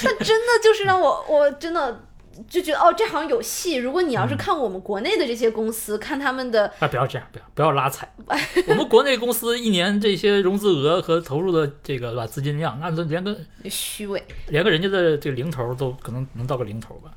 [0.04, 2.06] 但真的就是让我我真的
[2.48, 3.76] 就觉得哦，这好像有戏。
[3.76, 8.12] 如果你要是看我们国内的这些公司，看他们的啊，不要这样，不要不要拉踩。
[8.67, 13.38] 我们国内公司一年这些融资额和投入的这个对吧资金量，那连个
[13.69, 17.12] 虚伪，连个人家的这个零头都可能能到个零头吧，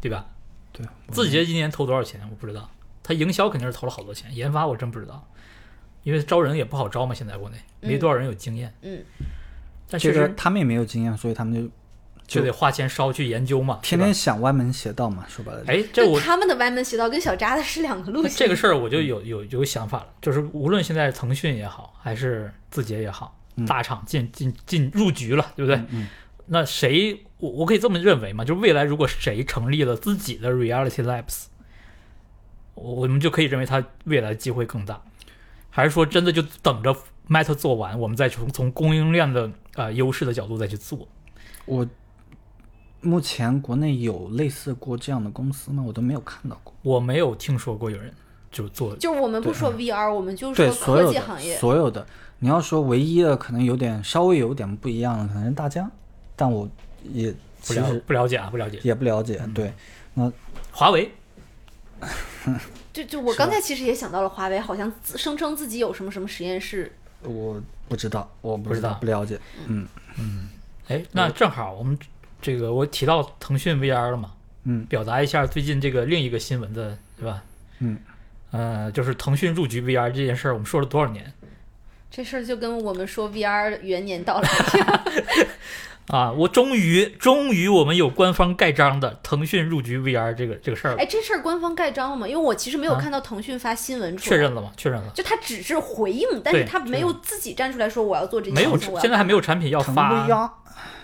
[0.00, 0.26] 对吧？
[0.72, 2.70] 对，字节今年投多少钱我不知道，
[3.02, 5.26] 他营销肯定是投了好多钱，研发我真不知道，
[6.02, 8.74] 因为招人也不好招嘛，现在国内没多少人有经验。
[8.82, 9.02] 嗯，
[9.88, 11.70] 但确实他们也没有经验，所以他们就
[12.26, 15.24] 就得花钱烧去研究嘛，天天想歪门邪道嘛。
[15.28, 18.32] 说白了，哎，这我他们的歪门邪道跟小扎的是两个路线。
[18.36, 25.80] 这个事儿我就有有有想法了，就是无论现在腾讯也好，还是字节也好，大厂进进进入局了，对不对？
[25.90, 26.08] 嗯
[26.48, 28.44] 那谁我我可以这么认为嘛？
[28.44, 31.46] 就是未来如果谁成立了自己的 Reality Labs，
[32.74, 35.02] 我我们就可以认为他未来机会更大，
[35.70, 36.96] 还是说真的就等着
[37.28, 41.08] Meta 做完，我们再从从供应链的呃优势的角度再去做？
[41.64, 41.84] 我
[43.06, 45.82] 目前国内有类似过这样的公司吗？
[45.86, 46.74] 我都没有看到过。
[46.82, 48.12] 我没有听说过有人
[48.50, 51.56] 就做就我们不说 VR，我们就对，说科所有的技行业。
[51.56, 52.06] 所有的，
[52.40, 55.90] 你要说唯一的可能有点稍微有点不一样的，可能是大疆，
[56.34, 56.68] 但我
[57.04, 57.32] 也
[57.66, 58.80] 不了其实不了解啊，不了解。
[58.82, 59.40] 也不了解。
[59.54, 59.72] 对，
[60.14, 60.30] 那
[60.72, 61.12] 华为
[62.92, 66.92] 就就我刚才其实也想到了华为，好像自声称自己有什么什么实验室。
[67.22, 69.40] 我不知道，我不知道，不知道不了解。
[69.66, 69.86] 嗯
[70.18, 70.48] 嗯
[70.88, 71.98] 哎，那正好我们
[72.46, 74.30] 这个我提到腾讯 VR 了嘛，
[74.62, 77.42] 嗯，表达一下最近这个另一个新闻的，对吧？
[77.80, 77.98] 嗯，
[78.52, 81.32] 呃，就是腾讯入局 VR 这件事儿，我们说了多少年
[82.08, 85.04] 这事儿就跟我们说 VR 元年到来一样。
[86.06, 86.30] 啊？
[86.30, 92.28] 我终于，终于我们有官方盖章的腾讯入局 VR 这个这个事儿了哎，，这事儿官方盖章了吗？
[92.28, 94.36] 因为我其实没有啊看到腾讯发新闻出来。
[94.36, 94.70] 确认了吗？
[94.76, 98.92] 确认了，就他只是回应，但是他没有自己站出来说我要做这件没有事情。
[98.92, 100.50] 我，要现在还没有产品要腾发 VR，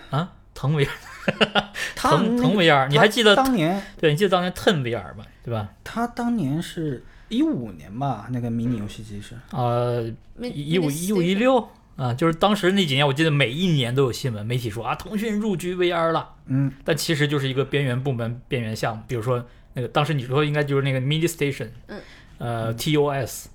[0.09, 0.31] 啊？
[0.55, 1.12] 腾 VR，他
[1.95, 3.35] 腾腾那个 VR，你还记得？
[3.35, 5.25] 当年对，你记得当年 Ten VR 吧？
[5.43, 5.69] 对吧？
[5.83, 9.35] 他当年是一五年吧，那个迷你游戏机是。
[9.51, 22.01] 呃，没一五一五一六啊，就是当时那几年，我记得每一年都有新闻，媒体说啊，腾讯入局 VR 了，嗯，但其实就是一个边缘部门、边缘项目，比如说那个当时你说应该就是那个 Mini Station，嗯，
[22.37, 23.45] 呃，TOS，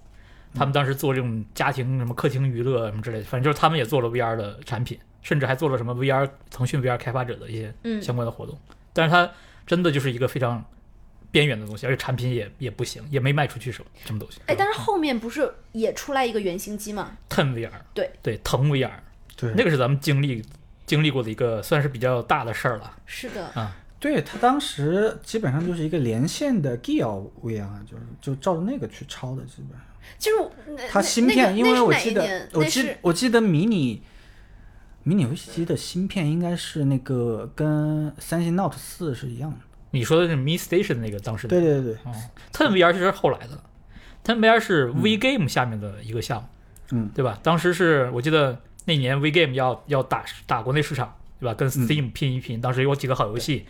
[0.55, 8.59] 他们当时做这种家庭什么客厅娱乐什么之类的，反正就是他们也做了 VR 的产品，甚至还做了什么 VR 腾讯 VR 开发者的一些嗯相关的活动，
[8.93, 9.31] 但是它
[9.67, 10.65] 真的就是一个非常
[11.31, 14.41] 边缘的东西，而且产品也也不行，也没卖出去什么什么东西。
[14.47, 18.91] 哎，但是后面不是也出来一个原型机吗？Ten VR，对对，腾 VR，
[19.37, 20.43] 对那个是咱们经历
[20.87, 22.97] 经历过的一个算是比较大的事儿了。
[23.05, 29.81] 是的，啊对他当时基本上就是一个连线的 Gear VR，就是就照着那个去抄的，基本上。
[30.19, 34.01] 就是它芯片，因为我记得，我记我记得迷你
[35.09, 39.57] 迷你游戏机的芯片应该是那个跟三星 Note 四是一样的。
[39.91, 41.59] 你说的是 Mi Station 那个当时的。
[41.59, 42.13] 对对对，哦
[42.53, 43.59] ，Ten VR 其实是后来的
[44.23, 46.49] ，Ten VR 是 V Game 下面的一个项目，
[46.91, 47.39] 嗯，对吧？
[47.43, 51.55] 当时是我记得那年 V Game 要要打打国内市场，对吧？
[51.55, 51.57] 嗯。
[51.57, 53.65] 跟 Steam 拼一拼，当时有几个好游戏，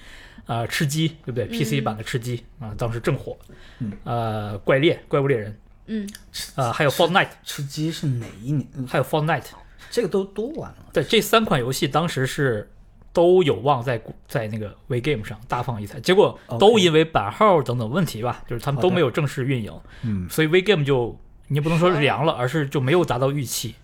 [0.46, 1.44] 呃，吃鸡，对不对？
[1.44, 3.38] 嗯？PC 版的吃鸡啊，当时正火。
[3.79, 6.09] 嗯，呃，怪猎、怪物猎人，嗯，
[6.57, 8.66] 呃，还有 Fortnite，吃鸡是哪一年？
[8.88, 9.44] 还有 Fortnite，
[9.90, 10.87] 这个都多晚了。
[10.92, 12.70] 对，这三款游戏当时是
[13.12, 19.72] 都有望在在那个 V Game 上大放异彩，结果都因为版号等等问题吧，就是他们都没有正式运营，
[20.03, 21.18] 嗯，所以 V Game 就
[21.49, 23.74] 你也不能说是凉了，而是就没有达到预期。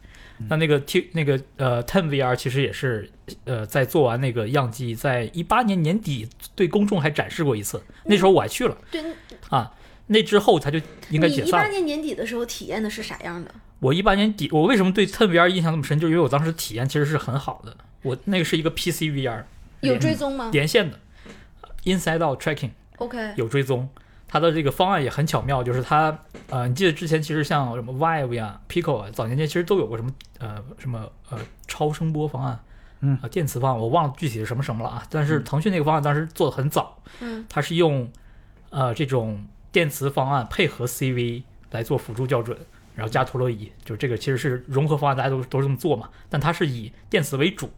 [0.49, 3.09] 那那个 T 那个呃 Ten VR 其实也是
[3.45, 9.03] 呃在做完那个样机，在一八年年底对公众还展示过一次，那时候我还去了对，
[9.49, 9.73] 啊。
[10.07, 10.79] 那之后他就
[11.09, 11.49] 应该你解散。
[11.49, 13.55] 一八年年底的时候体验的是啥样的？
[13.85, 16.01] 我一八年底，我为什么对 Ten VR 印象那么深？
[16.01, 17.77] 就是因为我当时体验其实是很好的。
[18.01, 19.43] 我那个是一个 PC VR，
[19.81, 20.99] 有追踪吗连线的
[21.85, 23.87] ，inside out tracking？OK，有追踪。
[24.27, 26.19] 它的这个方案也很巧妙，就是它
[26.49, 32.59] 呃，你记得之前其实像什么 Vive 呀、Pico 啊，早年间其实都有过什么呃什么呃超声波方案，
[33.01, 35.07] 嗯啊电磁方案，我忘了具体是什么什么了啊。
[35.11, 38.11] 但是腾讯那个方案当时做的很早，嗯，它是用
[38.71, 42.57] 呃这种电磁方案配合 CV 来做辅助校准，
[42.95, 46.09] 然后加陀螺仪，就这个其实是融合方案，大家都都是这么做嘛。
[46.29, 47.69] 但它是以电磁为主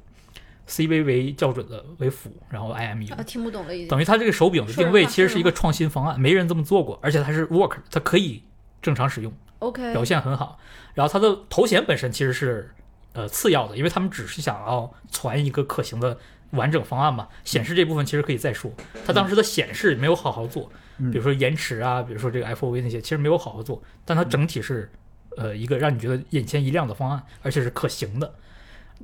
[0.69, 3.89] ，CV 为校准的为辅，然后 IMU 啊，听不懂了已经。
[3.89, 8.43] 等于它这个手柄的定位其实是一个创新方案，没人这么做过，而且它是 work，它可以
[8.83, 10.59] 正常使用，OK，表现很好。
[10.95, 12.71] 然后它的头显本身其实是
[13.13, 16.19] 呃次要的，因为他们只是想要传一个可行的
[16.51, 17.29] 完整方案嘛。
[17.45, 18.71] 显示这部分其实可以再说，
[19.07, 24.91] 它当时的显示没有好好做，嗯比如说延迟啊，比如说这个 FOV 那些，其实没有好好做，但它整体是
[25.37, 28.35] 呃一个让你觉得眼前一亮的方案，而且是可行的。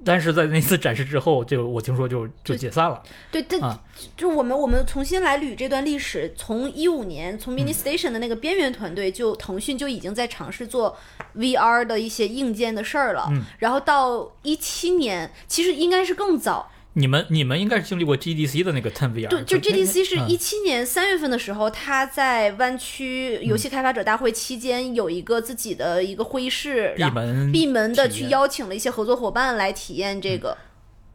[0.04, 3.02] 但是在那次展示之后，就我听说就就解散了。
[3.30, 3.78] 对，这啊
[4.16, 6.32] 就我们我们重新来捋这段历史。
[6.34, 10.96] 从一五年，从 Mini Station 的那个边缘团队，就腾讯就已经在尝试做
[11.36, 13.28] VR 的一些硬件的事儿了。
[13.30, 16.70] 嗯然后到一七年，其实应该是更早。
[16.94, 30.56] 你们你们应该是经历过 GDC 的那个 Ten VR，对，就 GDC 是嗯一七年三月份的时候，他在湾区游戏开发者大会期间有一个自己的一个会议室，然后闭门闭门的去邀请了一些合作伙伴来体验这个。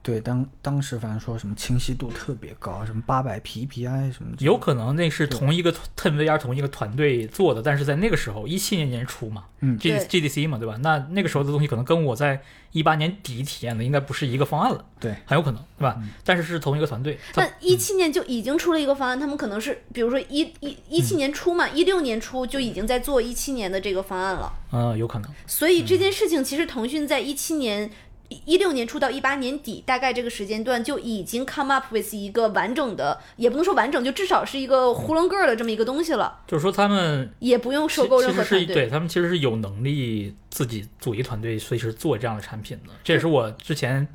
[0.08, 10.78] 对，当当时反正说什么清晰度特别高，什么八百 PPI 什么之类的，有可能那是同一个 Ten VR 同一个团队做的，但是在那个时候一七年年初嘛，嗯，G 对 GDC 嘛，对吧？
[10.82, 12.41] 那那个时候的东西可能跟我在
[12.72, 16.01] 一八年底体验的应该不是一个方案了，对，很有可能，对吧？
[16.24, 24.53] 但是是同一个团队，它但一七年就已经出了一个方案，他们可能是比如说一一一七年初嘛，一六年初就已经在做一七年的这个方案了。
[24.72, 27.91] 嗯、有可能，所以这件事情其实腾讯在一七年。
[28.30, 38.74] 一六年初到一八年底，大概这个时间段就已经 come up with 一个完整的，也不能说完整，就至少是一个囫囵个儿的这么一个东西了，就是说他们也不用收购任何团队。
[38.74, 44.08] 对他们其实是有能力自己组一团队随时做这样的产品的，这也是我之前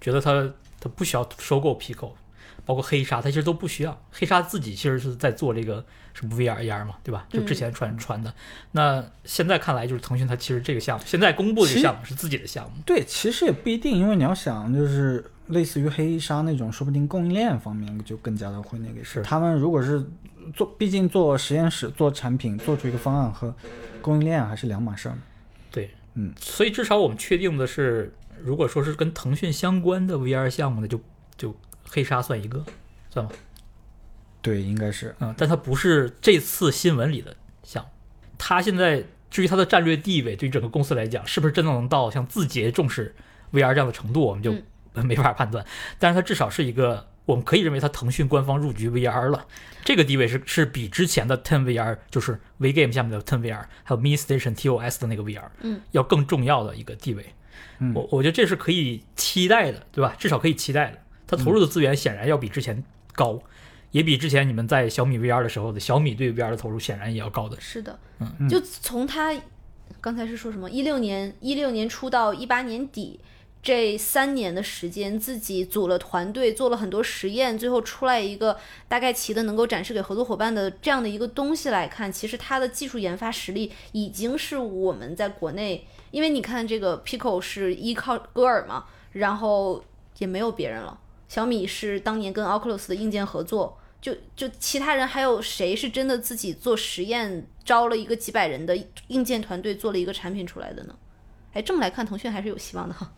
[0.00, 2.12] 觉得他他不需要收购 Pico，
[2.64, 4.02] 包括黑鲨，他其实都不需要。
[4.10, 5.84] 黑鲨自己其实是在做这个
[6.14, 7.26] 什么 VR AR 嘛，对吧？
[7.28, 8.32] 就之前传传的。
[8.72, 20.02] 那现在看来，就是腾讯它其实这个项目现在公布的这个项目是自己的项目，对，其实也不一定，因为你要想，就是类似于黑鲨那种，说不定供应链方面就更加的会那个是他们如果是
[20.54, 23.54] 做，毕竟做实验室做产品，做出一个方案和
[24.00, 25.18] 供应链还是两码事儿。
[25.70, 31.00] 对，嗯，所以至少我们确定的是，如果说是跟腾讯相关的 VR 项目呢，就
[31.36, 31.56] 就
[31.88, 32.64] 黑鲨算一个，
[33.10, 33.32] 算吗？
[34.44, 35.16] 对，应该是。
[35.20, 37.88] 嗯，但它不是这次新闻里的项目。
[38.36, 43.14] 它现在至于它的战略地位，对于整个公司来讲，是不是真的能到像字节重视
[43.52, 44.54] VR 这样的程度，我们就
[44.92, 45.64] 嗯没法判断。
[45.98, 49.46] 但是它至少是一个，我们可以认为它腾讯官方入局 VR 了，
[49.82, 57.24] 这个地位是是比之前的 Ten VR，就是 VGame 下面的 Ten VR，还有 Mini Station TOS 的那个 VR，嗯，要更重要的一个地位。
[57.78, 60.14] 嗯我我觉得这是可以期待的，对吧？
[60.18, 60.98] 至少可以期待的。
[61.26, 62.84] 它投入的资源显然要比之前
[63.14, 63.40] 高，
[63.94, 67.56] 也比之前你们在小米 VR 的时候的小米对 VR 的投入显然也要高的。
[67.60, 69.32] 是的，嗯就从他
[70.00, 70.68] 刚才是说什么？
[70.68, 73.20] 一六年一六年初到一八年底
[73.62, 89.84] 这三年的时间，自己组了团队，做了很多实验，最后出来一个大概齐的能够展示给合作伙伴的这样的一个东西来看，其实它的技术研发实力已经是我们在国内，因为你看这个 Pico 是依靠歌尔嘛，然后
[90.18, 90.98] 也没有别人了。
[91.28, 98.76] 小米是当年跟 Oculus 的硬件合作，就就其他人还有谁是真的自己做实验，招了一个几百人的
[99.08, 100.94] 硬件团队做了一个产品出来的呢？
[101.54, 103.10] 哎，这么来看，腾讯还是有希望的哈。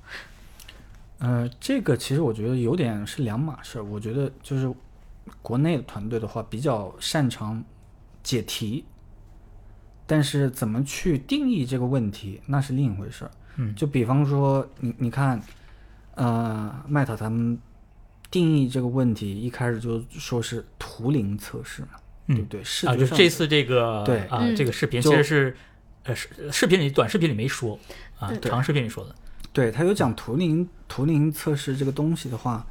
[1.19, 3.85] 呃，这个其实我觉得有点是两码事儿。
[3.85, 4.73] 我觉得就是
[5.43, 7.65] 国内的团队的话，比较擅长
[8.23, 8.85] 解题，
[10.07, 13.31] 但是怎么去定义这个问题，那是另一回事儿。
[13.57, 15.43] 嗯，就比方说，你你看，
[16.15, 17.59] 呃，Meta 他们
[18.31, 21.89] 定义这个问题，一开始就说是图灵测试嘛，
[22.27, 22.65] 对不对？
[22.65, 25.57] 视啊，觉上就是这次这个对啊，嗯这个视频其实是
[26.05, 27.79] 呃视视频里短视频里没说
[28.19, 29.15] 啊，对长视频里说的。
[29.53, 32.67] 对他有讲图灵图灵测试这个东西的话，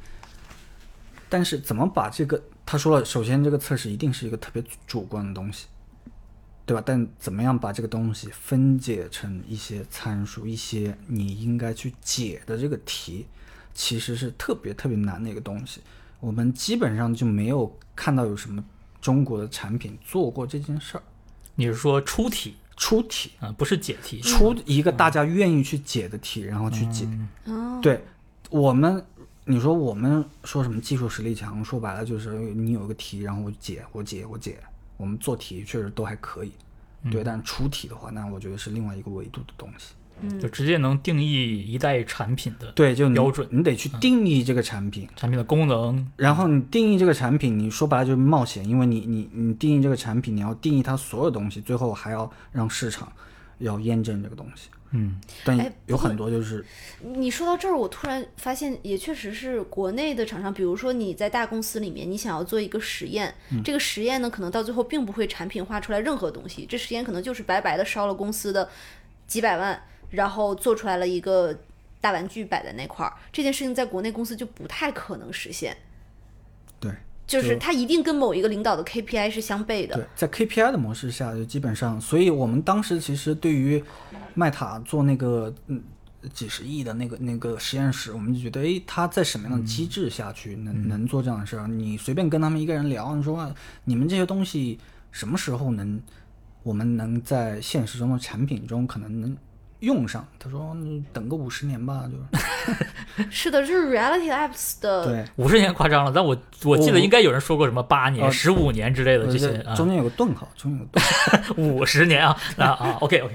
[1.28, 5.66] 但是怎么把这个他说了，首先这个测试一定是一个特别主观的东西，
[6.64, 6.82] 对吧？
[6.86, 13.26] 但怎么样把这个东西分解成一些参数，一些你应该去解的这个题，
[13.76, 15.80] 其实是特别特别难的一个东西。
[16.18, 18.64] 我们基本上就没有看到有什么
[19.00, 21.02] 中国的产品做过这件事儿，
[21.54, 23.32] 你是说出题出题。
[23.38, 24.20] 啊，不是解题？
[24.22, 27.06] 出一个大家愿意去解的题，然后去解。
[27.44, 28.02] 哦，对
[28.50, 29.04] 我们
[29.44, 34.58] 你说我们说什么技术实力强，说白了就是你有一个题，然后我解，我解，我解。
[34.96, 36.52] 我们做题确实都还可以，
[37.10, 39.92] 对，但出题的话，那我觉得是另外一个维度的东西。
[40.40, 43.46] 就直接能定义一代产品的对，就你标准。
[43.50, 53.12] 你得去定义这个产品，产品的功能，然后你定义这个产品，你说白了就是冒险，因为你你你定义这个产品，你要定义它所有东西，最后还要让市场
[53.58, 54.68] 要验证这个东西。
[54.92, 56.64] 嗯，但哎有很多就是
[57.02, 68.70] 你说到这儿，我突然发现，也确实是国内的厂商，比如说你在大公司里面，你想要做一个实验，这个实验呢，可能到最后并不会产品化出来任何东西，这实验可能就是白白的烧了公司的
[69.26, 69.82] 几百万，
[70.16, 71.56] 然后做出来了一个
[72.00, 75.76] 大玩具摆在那块儿，这件事情在国内公司就不太可能实现，
[76.80, 76.90] 对
[77.26, 79.94] 就是就它一定跟某一个领导的 KPI 是相悖的。
[79.96, 83.82] 对，在 KPI 的模式下，就基本上，所以我们当时其实对于
[84.34, 85.82] 麦塔做那个嗯
[86.32, 91.66] 几十亿的那个那个实验室，我们就觉得，诶，他在什么样的机制下去能、能做这样的事儿？
[91.66, 93.54] 你随便跟他们一个人聊，你说啊
[93.84, 94.78] 你们这些东西
[95.10, 96.00] 什么时候能，
[96.62, 99.36] 我们能在现实中的产品中可能能
[99.80, 100.26] 用上？
[100.38, 105.24] 他说，嗯等个五十年吧，就是 是的，就是 Reality Apps 的对。
[105.36, 111.54] 五十年夸张了，但我我记得应该有人说过什么八年、呃十五年之类的这些啊，中间有个顿号，中间有个顿号。
[111.62, 113.34] 五十年啊啊啊，OK OK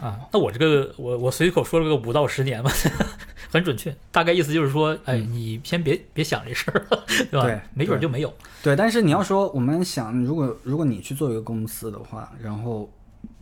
[0.00, 2.70] 啊，那我这个我我随口说了个五到十年吧，
[3.50, 6.84] 很准确，大概意思就是说，哎，你先别别想这事儿，
[7.30, 7.44] 对吧？
[7.46, 8.32] 对没准就没有。
[8.62, 12.90] 对，但是你要说我们想，如果如果你去做一个公司的话，然后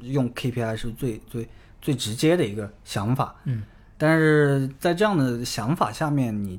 [0.01, 1.49] 用 KPI 是最最
[1.82, 3.64] 最直接的一个想法，嗯，
[3.98, 6.58] 但是在这样的想法下面，你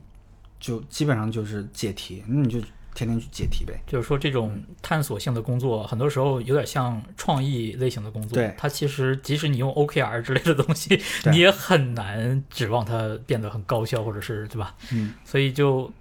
[0.60, 2.60] 就基本上就是解题，那你就
[2.94, 3.82] 天天去解题呗。
[3.88, 8.36] 就是说，这种探索性的工作，很多时候有点像创意类型的工作。
[8.36, 11.02] 对它其实即使你用 OKR 之类的东西，
[11.32, 14.76] 你也很难指望它变得很高效，或者是对吧？
[14.92, 15.92] 嗯，所以就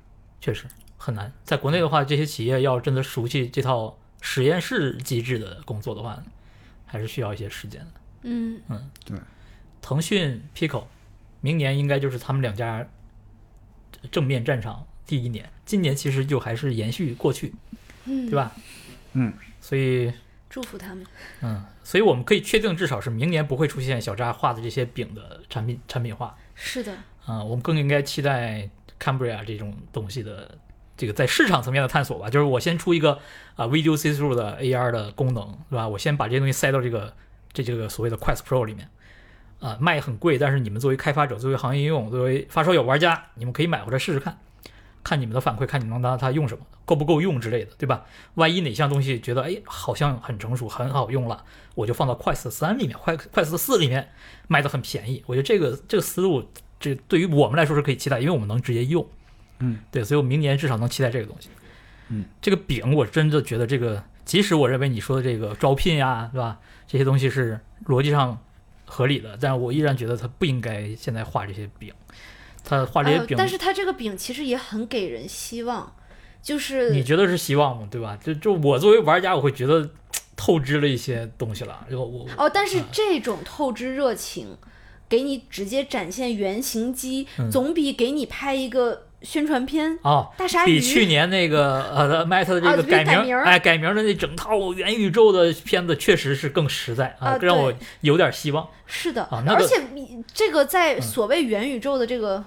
[0.40, 0.66] 确实
[0.96, 1.32] 很难。
[1.44, 6.22] 在国内的话，这些企业要真的熟悉这套实验室机制的工作的话，
[6.84, 8.01] 还是需要一些时间的。
[8.22, 9.18] 嗯嗯，对，
[9.80, 10.84] 腾讯、Pico，
[11.40, 12.86] 明年应该就是他们两家
[14.10, 15.48] 正面战场第一年。
[15.64, 17.54] 今年其实就还是延续过去，
[18.04, 18.52] 嗯对吧？
[19.12, 20.12] 嗯，所以，
[20.50, 21.06] 祝福他们。
[21.40, 26.36] 嗯，所以我们可以确定，至少是明年不会出现小扎画的这些饼的产品产品化。
[26.54, 26.94] 是的，
[27.24, 28.68] 啊、我们更应该期待
[29.00, 30.58] Cambria 这种东西的
[30.96, 32.28] 这个在市场层面的探索吧。
[32.28, 33.18] 就是我先出一个
[33.54, 35.88] 啊、Video See Through 的 AR 的功能，对吧？
[35.88, 37.14] 我先把这些东西塞到这个
[37.52, 38.88] 这这个所谓的 Quest Pro 里面，
[39.60, 44.38] 啊、卖很贵，但是你们作为开发者、作为行业应用、作为发烧友玩家，你们可以买回来试试看，
[45.04, 48.04] 看你们的反馈，看你们能拿它用什么，够不够用之类的，对吧？
[48.34, 51.44] 万一哪项东西觉得哎好像很成熟、很好用了，
[51.74, 54.08] 我就放到 Quest 三里面、快 Quest 四里面
[54.48, 55.22] 卖的很便宜。
[55.26, 56.48] 我觉得这个这个思路，
[56.80, 59.06] 这对于我们来说是可以期待，因为我们能直接用。
[59.58, 61.48] 嗯，对，所以我明年至少能期待这个东西。
[62.08, 66.58] 嗯，这个饼我真的觉得这个，即使我认为你说的这个招聘呀，对吧？
[66.92, 68.38] 这些东西是逻辑上
[68.84, 71.90] 合理的，但我依然觉得他不应该现在画这些饼。
[72.62, 75.96] 他画这些饼，但是他这个饼其实也很给人希望，
[76.42, 77.88] 就是你觉得是希望吗？
[77.90, 78.18] 对吧？
[78.22, 79.88] 就就我作为玩家，我会觉得
[80.36, 81.86] 透支了一些东西了。
[81.90, 84.58] 就我哦，但是啊这种透支热情，
[85.08, 98.68] 给你直接展现原型机，嗯总比给你拍一个宣传片哦，大鲨鱼比去年那个呃 Meta 的这个改名，改名儿哎，改名的那整套元宇宙的片子确实是更实在啊让我有点希望。
[98.86, 102.44] 是的，啊那个而且你这个在嗯所谓元宇宙的这个。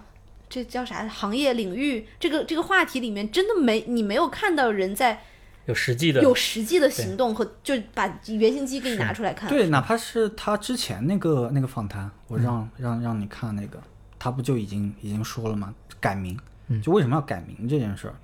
[0.48, 2.08] 这叫啥行业领域？
[2.20, 5.20] 这个这个话题里面，真的没你没有看到人在
[5.66, 9.50] 有实际的，有实际的行动和就把原型机给你拿出来看。
[9.50, 13.82] 对，哪怕是他之前那个那个访谈，我让、让让你看那个，
[14.20, 15.74] 他不就已经已经说了吗？
[16.00, 16.40] 改名，嗯
[16.82, 18.16] 就为什么要改名这件事儿，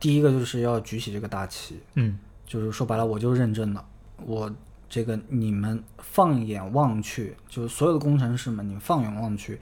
[0.00, 2.18] 第一个就是要举起这个大旗，嗯。
[2.46, 3.84] 就是说白了，我就认真了，
[4.24, 4.50] 我
[4.88, 9.60] 这个你们放眼望去，就是所有的工程师们，你们放眼望去，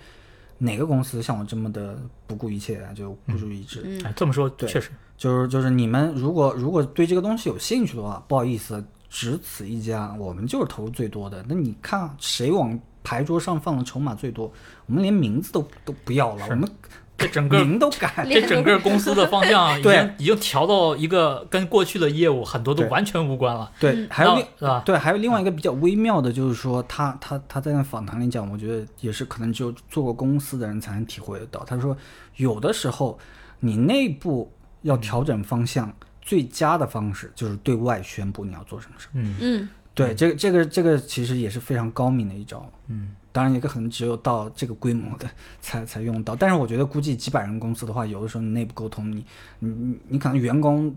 [0.58, 1.98] 哪个公司像我这么的
[2.28, 3.82] 不顾一切啊，就孤注一掷？
[3.84, 4.04] 嗯。
[4.04, 4.68] 哎，这么说对。
[4.68, 11.44] 确实，就是就是你们如果如果对这个东西有兴趣的话，不好意思，只此一家，我们就是投入最多的。
[11.48, 14.52] 那你看谁往牌桌上放的筹码最多，
[14.86, 16.70] 我们连名字都都不要了，我们
[17.18, 18.26] 这整个名都改。
[18.30, 23.70] 这整个公司的方向 已对经已经调到一个跟过去的业务很多都完全无关了。
[23.80, 24.82] 对，还有另是吧？
[24.84, 31.64] 对，还有另外一个比较微妙的，就是说他他他在那访谈里讲，我觉得也是可能只有做过公司的人才能体会得到。
[31.64, 31.96] 他说，
[32.36, 33.18] 有的时候
[33.60, 34.52] 你内部
[34.82, 39.08] 要调整方向，最佳的方式就是对外宣布你要做什么事。
[39.14, 42.70] 嗯嗯，对，这个这个这个其实也是非常高明的一招。
[42.88, 45.28] 嗯，当然也可能只有到这个规模的
[45.60, 46.34] 才才用到。
[46.34, 49.26] 但是我觉得估计几百人公司的话，有的时候你内部沟通，你
[49.58, 50.94] 你你你可能员工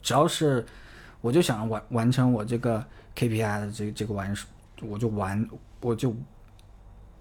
[0.00, 0.64] 只要是
[1.20, 2.80] 我就想完完成我这个
[3.16, 4.46] KPI 的这个这个完事，
[4.82, 5.44] 我就完
[5.80, 6.14] 我就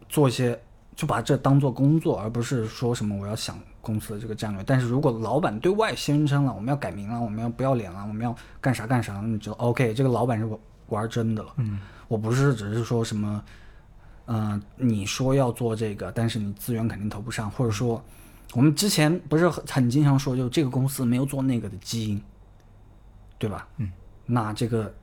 [0.07, 0.61] 做一些
[0.95, 4.63] 就把这当做工作，而不是说什么我要想公司的这个战略。
[4.63, 10.59] 但是如果老板对外宣称了我们要改名了，我们要不要脸了，我们要干啥干啥，你就 OK，这个老板是玩
[10.89, 11.53] 玩真的了。
[11.57, 13.43] 嗯，我不是只是说什么，
[14.31, 17.99] 嗯、你说要做这个，但是你资源肯定投不上，或者说
[18.53, 22.21] 我们之前不是很很经常说，就这个公司没有做那个的基因，
[23.39, 23.67] 对吧？
[23.77, 23.91] 嗯，
[24.27, 24.93] 那这个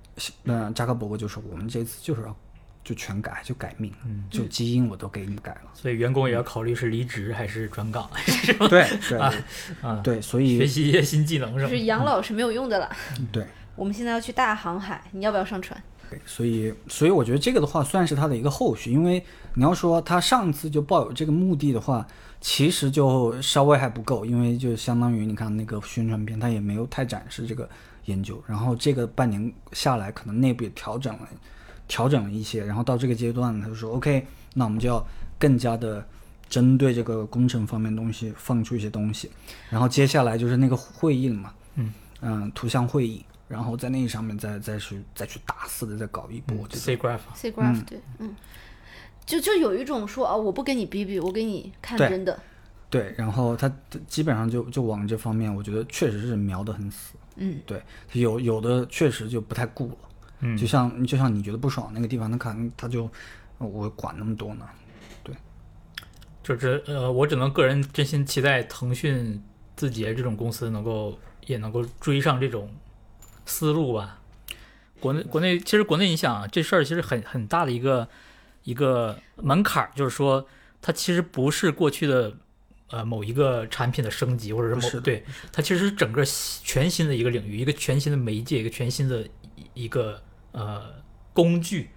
[0.44, 2.36] 呃扎克伯格就说我们这次就是要
[2.84, 5.70] 就全改，就改命，嗯就基因我都给你改了。
[5.74, 9.34] 所以员工也要考虑是离职还是转岗，还是什么对对 啊
[9.82, 11.84] 啊，对，所以学习一些新技能是吧就是？
[11.86, 12.88] 养老是没有用的了。
[13.32, 13.44] 对。
[13.74, 15.78] 我们现在要去大航海，你要不要上船？
[16.08, 19.22] 对，所以所以我觉得这个的话算是他的一个后续，因为
[19.54, 22.06] 你要说他上次就抱有这个目的的话，
[22.40, 27.68] 其实就稍微还不够，因为就相当于你看那个宣传片，他也没有太展示这个
[28.04, 31.28] 研究，然后这个半年下来，可能内部也调整了，
[31.88, 35.04] 调整了一些，然后到这个阶段，他就说 OK，那我们就要
[35.38, 36.06] 更加的
[36.48, 39.28] 针对这个工程方面东西放出一些东西，
[39.70, 43.24] 然后接下来就是那个会议了嘛，嗯嗯，图像会议。
[43.48, 48.34] 然后在那上面再再去再去大肆的再搞一波 C graph，C graph 对，嗯，
[49.24, 52.38] 就就有一种说哦，我不跟你比比，我给你看真的，
[52.90, 53.70] 对，然后他
[54.06, 57.16] 基本上就就往这方面，我觉得确实是瞄得很死。
[57.36, 57.82] 嗯，对，
[58.12, 59.96] 有有的确实就不太顾了。
[60.40, 60.56] 嗯。
[60.56, 63.04] 就像就像你觉得不爽那个地方，他可能他就
[63.58, 64.66] 呃我管那么多呢。
[65.22, 65.34] 对。
[66.42, 69.42] 就是呃，我只能个人真心期待腾讯、
[69.76, 72.70] 字节这种公司能够也能够追上这种
[73.46, 74.20] 思路吧。
[75.00, 78.08] 国内国内其实国内你想啊这事儿其实很很大的一个
[78.64, 80.46] 一个门槛儿，就是说
[80.80, 82.32] 它其实不是过去的
[82.90, 89.22] 呃某一个产品的升级，或者是某对它其实是整个全新的一个领域，一个全新的媒介，一个全新的
[89.54, 90.20] 一一个
[90.52, 90.82] 呃
[91.32, 91.90] 工具。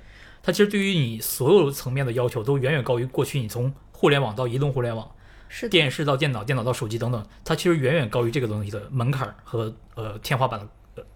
[0.43, 5.09] 它其实对于你所有层面的要求都远远高于过去你从互联网到移动互联网、
[5.47, 10.67] 是的，电视到电脑、电脑到手机等等，它其实远远高于这个东西的门槛儿和呃天花板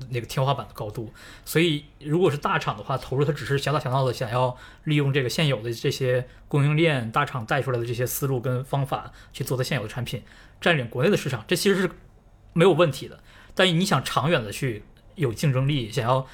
[0.10, 1.12] 那个天花板的高度。
[1.46, 4.56] 所以，如果是大厂的话，投入它只是小打小闹的想要
[4.86, 10.24] 利用这个现有的这些供应链大厂带出来的这些思路跟方法去做它现有的产品，
[10.62, 11.90] 占领国内的市场，这其实是
[12.54, 13.20] 没有问题的。
[13.56, 14.84] 但你想长远的去
[15.16, 16.28] 有竞争力，想要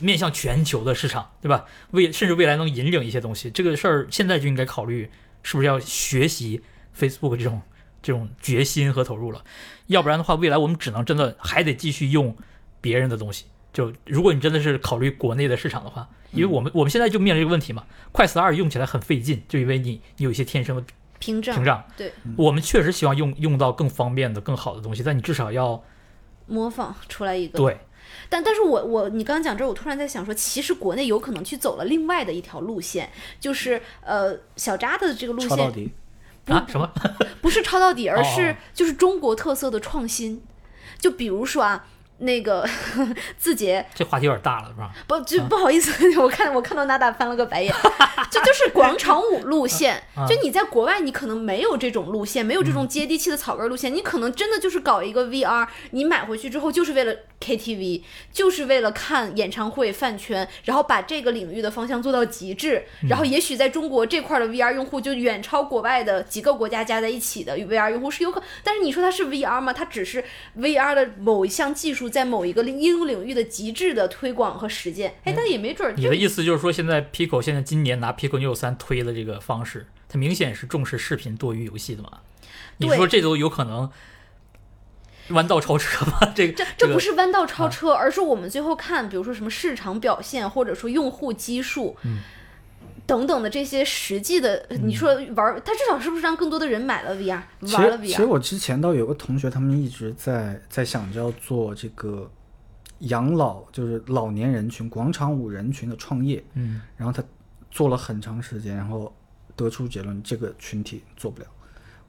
[0.00, 1.64] 面向全球的市场，对吧？
[1.92, 5.10] 未甚至未来能引领一些东西，这个事儿现在就应该考虑
[5.42, 6.60] 是不是要学习
[6.98, 7.62] Facebook 这种
[8.02, 9.44] 这种决心和投入了，
[9.86, 12.36] 要不然的话，未来我们只能真的还得继续用
[12.80, 13.46] 别人的东西。
[13.72, 20.82] 就如果你真的是考虑国内的市场的话，因为我们我们现在就面临这个问题嘛，快四二用起来很费劲，就因为你你有一些天生的
[21.18, 21.84] 屏障屏障。
[21.94, 25.84] 对，我们确实希望用用到更方便的、更好的东西，但你至少要
[26.46, 27.58] 模仿出来一个。
[27.58, 27.78] 对
[28.30, 35.92] 但但是我我你刚刚讲这儿，我突然在想说，其实国内有可能去走了另外的一条路线，就是呃小扎的这个路线抄到底。
[36.46, 36.90] 啊什么
[37.42, 40.42] 不是抄到底， 而哦是哦就是中国特色的创新。
[40.98, 41.86] 就比如说啊，
[42.18, 42.66] 那个
[43.36, 44.90] 字节这话题有点大了，是吧？
[45.06, 47.74] 不就不好意思， 我看我看到娜娜翻了个白眼，
[48.30, 58.02] 这就是广场舞路线，啊就你在国外你可能没有这种路线，没有这种接地气的草根路线，你可能真的就是搞一个 VR，你买回去之后就是为了 KTV，
[58.32, 69.72] 就是为了看演唱会饭圈，然后把这个领域的方向做到极致，然后也许在中国这块的 VR 用户就远超国外的几个国家加在一起的 VR 用户是有可，但是你说它是 VR 吗？
[69.72, 70.24] 它只是
[70.58, 82.20] VR 的某一项技术在某一个应用领域的极致的推广和实践，哎，但也没准儿就你的意思就是说，现在 Pico 现在今年拿 Pico Neo 三推的这个方式，它明显是重视视频多于游戏的嘛？
[82.78, 83.90] 你说这都有可能
[85.30, 86.32] 弯道超车吗？
[86.34, 92.20] 这个这这个这不是弯道超车，而是我们最后看，比如说什么市场表现，或者说用户基数，嗯
[93.06, 97.40] 等等的这些实际的，你说玩儿，它至少是不是让更多的人买了 VR，
[97.72, 98.06] 玩了 VR？
[98.06, 98.24] 其实？
[98.24, 102.28] 我之前倒有个同学，他们一直在在想着要做这个
[103.00, 107.22] 养老，就是老年人群、广场舞人群的创业，嗯，然后他
[107.70, 109.14] 做了很长时间，然后
[109.54, 111.46] 得出结论，这个群体做不了，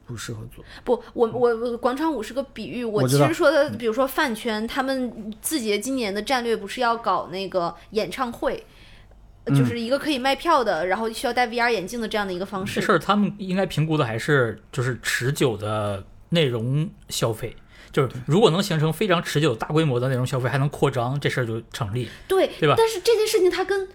[0.04, 0.66] 不适合做。
[0.84, 8.66] 不，我我我广场舞是个比喻，我其实说的，比如说饭圈，他们字节今年的战略不是要搞那个演唱会。
[9.50, 12.80] 就是一个可以卖票的，然后需要戴 VR 眼镜的这样的一个方式。
[12.80, 17.56] 这事儿他们应该评估的还是就是持久的内容消费。
[17.90, 22.08] 就是如果能形成非常持久、大规模的内容消费，还能扩张，这事儿就成立。
[22.28, 23.88] 对，对吧但是这件事情它跟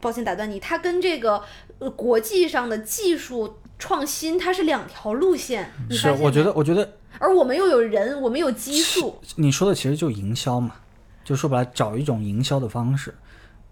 [0.00, 1.40] 抱歉打断你，它跟这个
[1.78, 5.72] 呃国际上的技术创新它是两条路线。
[5.90, 10.74] 是我觉得，我觉得而我们又有人，我们有激素，你说的其实就营销嘛，
[11.22, 13.14] 就说白了，找一种营销的方式。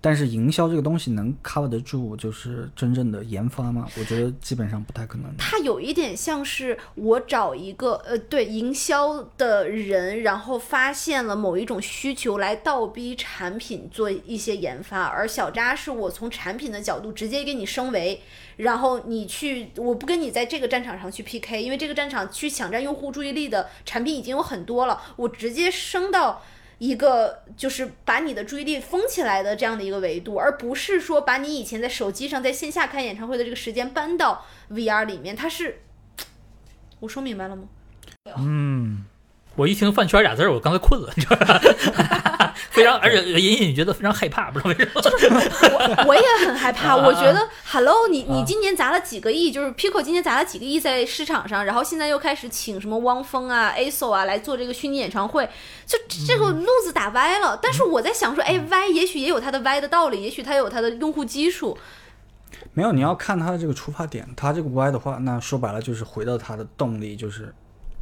[0.01, 3.86] 但是营销这个东西能 cover 得住，就是真正的研发吗？
[3.98, 5.30] 我觉得基本上不太可能。
[5.36, 18.22] 它有一点像是我找一个呃对营销的人，然后发现了某一种需求来倒逼产品做一些研发，而小扎是我从产品的角度直接给你升维，
[18.57, 26.42] 然后你去，我不跟你在这个战场上去 PK，因为这个战场去抢占用户注意力的产品已经有很多了，我直接升到。
[26.81, 35.83] 一个就是把你的注意力封起来的这样的一个维度，而不是说把你以前在手机上在线下看演唱会的这个时间搬到 VR 里面，它是，
[37.01, 37.64] 我说明白了吗？
[38.39, 39.05] 嗯，
[39.57, 41.61] 我一听饭圈俩字儿，我刚才困了，你知道吧？
[42.71, 45.01] 非常，而且隐隐觉得非常害怕，不知道为什么。
[45.03, 55.49] 就是我我也很害怕，啊我觉得，Hello，你你啊今年砸了几个亿，就是 Pico 今年砸了几个亿在市场上，然后现在又开始请什么汪峰啊、ASO 啊来做这个虚拟演唱会，
[55.85, 57.59] 就这个路子打歪了。
[57.61, 61.77] 但是我在想说，哎，歪也许也有它的歪的道理，也许它有它的用户基数。
[62.73, 67.53] 没有，你要看它的这个出发点，它这个歪的话，那说白了就是回到它的动力，就是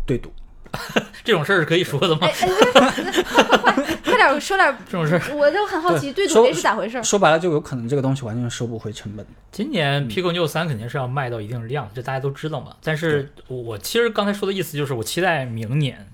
[0.05, 0.31] 对赌。
[1.25, 2.29] 这种事儿是可以说的吗哎？
[2.29, 7.03] 哎，快快快快点说点，这种事儿，我就很好奇，对赌是咋回事？
[7.03, 9.25] 说白了，就有可能这个东西完全收不回成本。
[9.53, 12.75] 今年 Pico Neo 三肯定是要卖到一定量，这大家都知道嘛。
[12.83, 16.07] 但是我我其实刚才说的意思就是，我期待明年，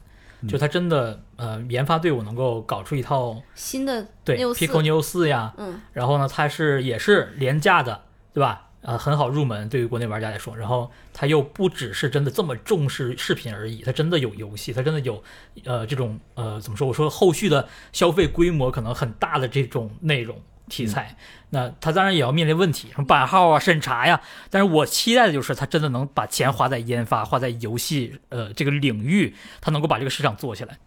[0.49, 8.03] 就它真的呃研发队伍能够搞出一套新的对 Pico Neo 四呀，嗯，然后呢，它是也是廉价的，
[8.33, 8.69] 对吧？
[8.87, 10.55] 呃，很好入门，对于国内玩家来说。
[10.55, 15.25] 然后它又不只是真的这么重视视频而已，它真的有游戏，它真的有
[15.65, 16.87] 呃这种呃怎么说？
[16.87, 21.17] 我说后续的消费规模可能很大的这种内容题材，
[21.49, 24.21] 那它当然也要面临问题，什么版号啊、审查呀。
[24.51, 30.79] 但是我期待的就是它真的能把钱花在研发、花在游戏呃这个领域，它能够把这个市场做起来。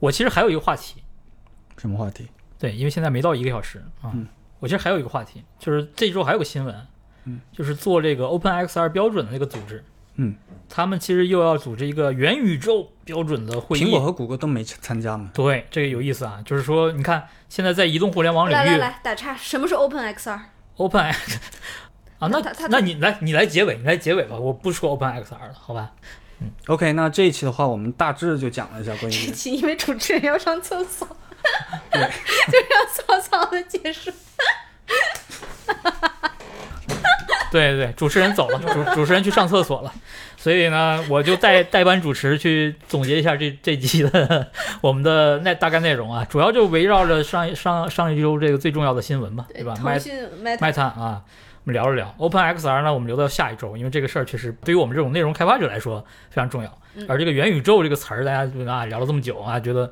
[0.00, 1.02] 我其实还有一个话题，
[1.76, 2.26] 什么话题？
[2.58, 4.12] 对，因为现在没到一个小时啊。
[4.14, 4.26] 嗯
[4.60, 6.74] 我其实还有一个话题，就是这周还有个新闻，
[7.28, 9.84] 嗯，就是做这个 OpenXR 标准的那个组织，
[10.16, 10.34] 嗯，
[10.68, 13.84] 他们其实又要组织一个元宇宙标准的会议。
[13.84, 15.30] 苹果和谷歌都没参加嘛？
[15.34, 21.14] 对这个有意思啊，就是说，你看现在在移动互联网领域来来来，打岔，什么是 OpenXR？，OpenX
[22.18, 25.92] 啊，那他他那你来你来结尾，你来结尾吧，我不说 OpenXR 了，好吧
[26.66, 31.06] ？OK，那这一期的话，我们大致就讲了一下关于这一期因为主持人要上厕所，
[31.92, 32.00] 对
[32.46, 34.10] 就是要草草的结束。
[37.52, 39.92] 对对，主持人走了， 主主持人去上厕所了，
[40.36, 44.48] 所以呢，我就代代班主持去总结一下这这期的
[44.80, 49.74] 我们的那大概内容啊，主要就围绕着上一上上一周这个最重要的新闻嘛，对吧？
[49.74, 51.22] 腾讯 Meta Meta 啊，
[51.64, 52.14] 我们聊了聊。
[52.18, 56.78] OpenXR 呢，我们留到下一周，因为这个事儿确实对于我们这种内容开发者来说非常重要。
[56.94, 57.06] 嗯。
[57.08, 59.90] 而这个元宇宙这个词儿，大家就啊聊了这么久啊，觉得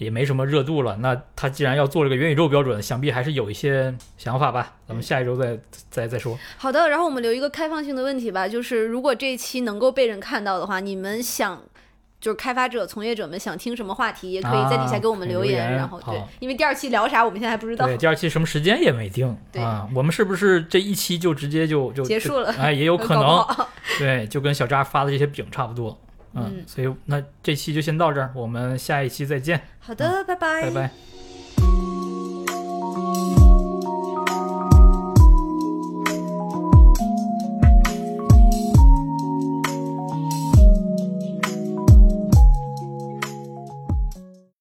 [0.00, 0.96] 也没什么热度了。
[0.96, 4.74] 那他既然要做这个元宇宙标准，想必还是有一些想法吧。
[4.88, 5.56] 咱们下一周再
[5.88, 6.36] 再再说。
[6.56, 11.62] 好的，然后我们留一个开放性的问题吧，就是如果这一期能够被人看到的话，你们想。
[12.20, 15.64] 就是开发者、从业者们想听什么话题，也可以在底下给我们留言。
[15.64, 17.86] 啊留言然后对好，因为第二期聊啥，我们现在还不知道。
[17.86, 19.88] 对，第二期什么时间也没定对啊。
[19.94, 23.42] 我们是不是这一期就直接就就结束了就哎，也有可能。
[23.98, 25.98] 对，就跟小扎发的这些饼差不多。
[26.34, 29.60] 嗯，所以那这期就先到这儿，我们下一期再见。
[29.80, 30.90] 好的，拜拜，拜拜。